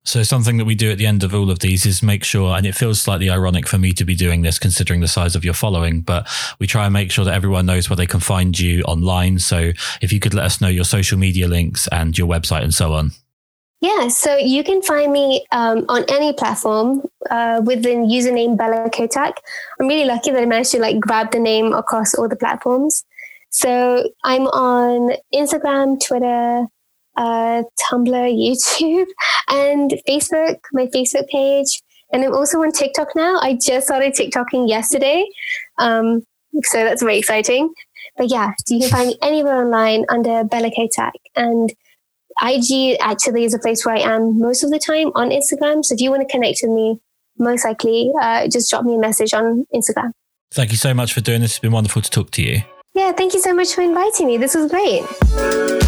So 0.06 0.22
something 0.22 0.58
that 0.58 0.66
we 0.66 0.74
do 0.74 0.90
at 0.90 0.98
the 0.98 1.06
end 1.06 1.24
of 1.24 1.34
all 1.34 1.50
of 1.50 1.60
these 1.60 1.86
is 1.86 2.02
make 2.02 2.24
sure, 2.24 2.54
and 2.54 2.66
it 2.66 2.74
feels 2.74 3.00
slightly 3.00 3.30
ironic 3.30 3.66
for 3.66 3.78
me 3.78 3.92
to 3.94 4.04
be 4.04 4.14
doing 4.14 4.42
this 4.42 4.58
considering 4.58 5.00
the 5.00 5.08
size 5.08 5.34
of 5.34 5.46
your 5.46 5.54
following, 5.54 6.02
but 6.02 6.28
we 6.58 6.66
try 6.66 6.84
and 6.84 6.92
make 6.92 7.10
sure 7.10 7.24
that 7.24 7.32
everyone 7.32 7.64
knows 7.64 7.88
where 7.88 7.96
they 7.96 8.06
can 8.06 8.20
find 8.20 8.58
you 8.58 8.82
online. 8.82 9.38
So 9.38 9.72
if 10.02 10.12
you 10.12 10.20
could 10.20 10.34
let 10.34 10.44
us 10.44 10.60
know 10.60 10.68
your 10.68 10.84
social 10.84 11.18
media 11.18 11.48
links 11.48 11.88
and 11.88 12.16
your 12.18 12.28
website 12.28 12.62
and 12.62 12.74
so 12.74 12.92
on. 12.92 13.12
Yeah, 13.80 14.08
so 14.08 14.36
you 14.36 14.62
can 14.62 14.82
find 14.82 15.12
me 15.12 15.46
um, 15.52 15.86
on 15.88 16.04
any 16.08 16.34
platform 16.34 17.02
uh, 17.30 17.62
with 17.64 17.82
the 17.82 17.90
username 17.90 18.56
Bella 18.58 18.90
Kotak. 18.90 19.36
I'm 19.80 19.88
really 19.88 20.06
lucky 20.06 20.30
that 20.30 20.40
I 20.40 20.46
managed 20.46 20.72
to 20.72 20.80
like 20.80 21.00
grab 21.00 21.32
the 21.32 21.38
name 21.38 21.72
across 21.72 22.14
all 22.14 22.28
the 22.28 22.36
platforms. 22.36 23.04
So 23.54 24.10
I'm 24.24 24.48
on 24.48 25.14
Instagram, 25.32 26.04
Twitter, 26.04 26.66
uh, 27.16 27.62
Tumblr, 27.80 28.34
YouTube, 28.34 29.06
and 29.48 29.92
Facebook, 30.08 30.56
my 30.72 30.86
Facebook 30.86 31.28
page. 31.28 31.80
And 32.12 32.24
I'm 32.24 32.34
also 32.34 32.58
on 32.58 32.72
TikTok 32.72 33.10
now. 33.14 33.38
I 33.40 33.56
just 33.64 33.86
started 33.86 34.12
TikToking 34.14 34.68
yesterday. 34.68 35.24
Um, 35.78 36.22
so 36.62 36.82
that's 36.82 37.00
very 37.00 37.16
exciting. 37.16 37.72
But 38.16 38.28
yeah, 38.28 38.50
you 38.66 38.80
can 38.80 38.90
find 38.90 39.08
me 39.08 39.18
anywhere 39.22 39.64
online 39.64 40.04
under 40.08 40.42
Bella 40.42 40.70
Kotak. 40.70 41.12
And 41.36 41.72
IG 42.42 42.96
actually 43.00 43.44
is 43.44 43.54
a 43.54 43.60
place 43.60 43.86
where 43.86 43.94
I 43.94 44.00
am 44.00 44.40
most 44.40 44.64
of 44.64 44.72
the 44.72 44.80
time 44.80 45.12
on 45.14 45.30
Instagram. 45.30 45.84
So 45.84 45.94
if 45.94 46.00
you 46.00 46.10
want 46.10 46.28
to 46.28 46.32
connect 46.32 46.58
with 46.60 46.72
me, 46.72 46.98
most 47.38 47.64
likely 47.64 48.10
uh, 48.20 48.48
just 48.48 48.68
drop 48.68 48.84
me 48.84 48.96
a 48.96 48.98
message 48.98 49.32
on 49.32 49.64
Instagram. 49.72 50.10
Thank 50.52 50.72
you 50.72 50.76
so 50.76 50.92
much 50.92 51.14
for 51.14 51.20
doing 51.20 51.40
this. 51.40 51.52
It's 51.52 51.60
been 51.60 51.70
wonderful 51.70 52.02
to 52.02 52.10
talk 52.10 52.32
to 52.32 52.42
you. 52.42 52.62
Yeah, 52.94 53.10
thank 53.10 53.34
you 53.34 53.40
so 53.40 53.52
much 53.52 53.74
for 53.74 53.82
inviting 53.82 54.28
me. 54.28 54.38
This 54.38 54.54
was 54.54 54.70
great. 54.70 55.83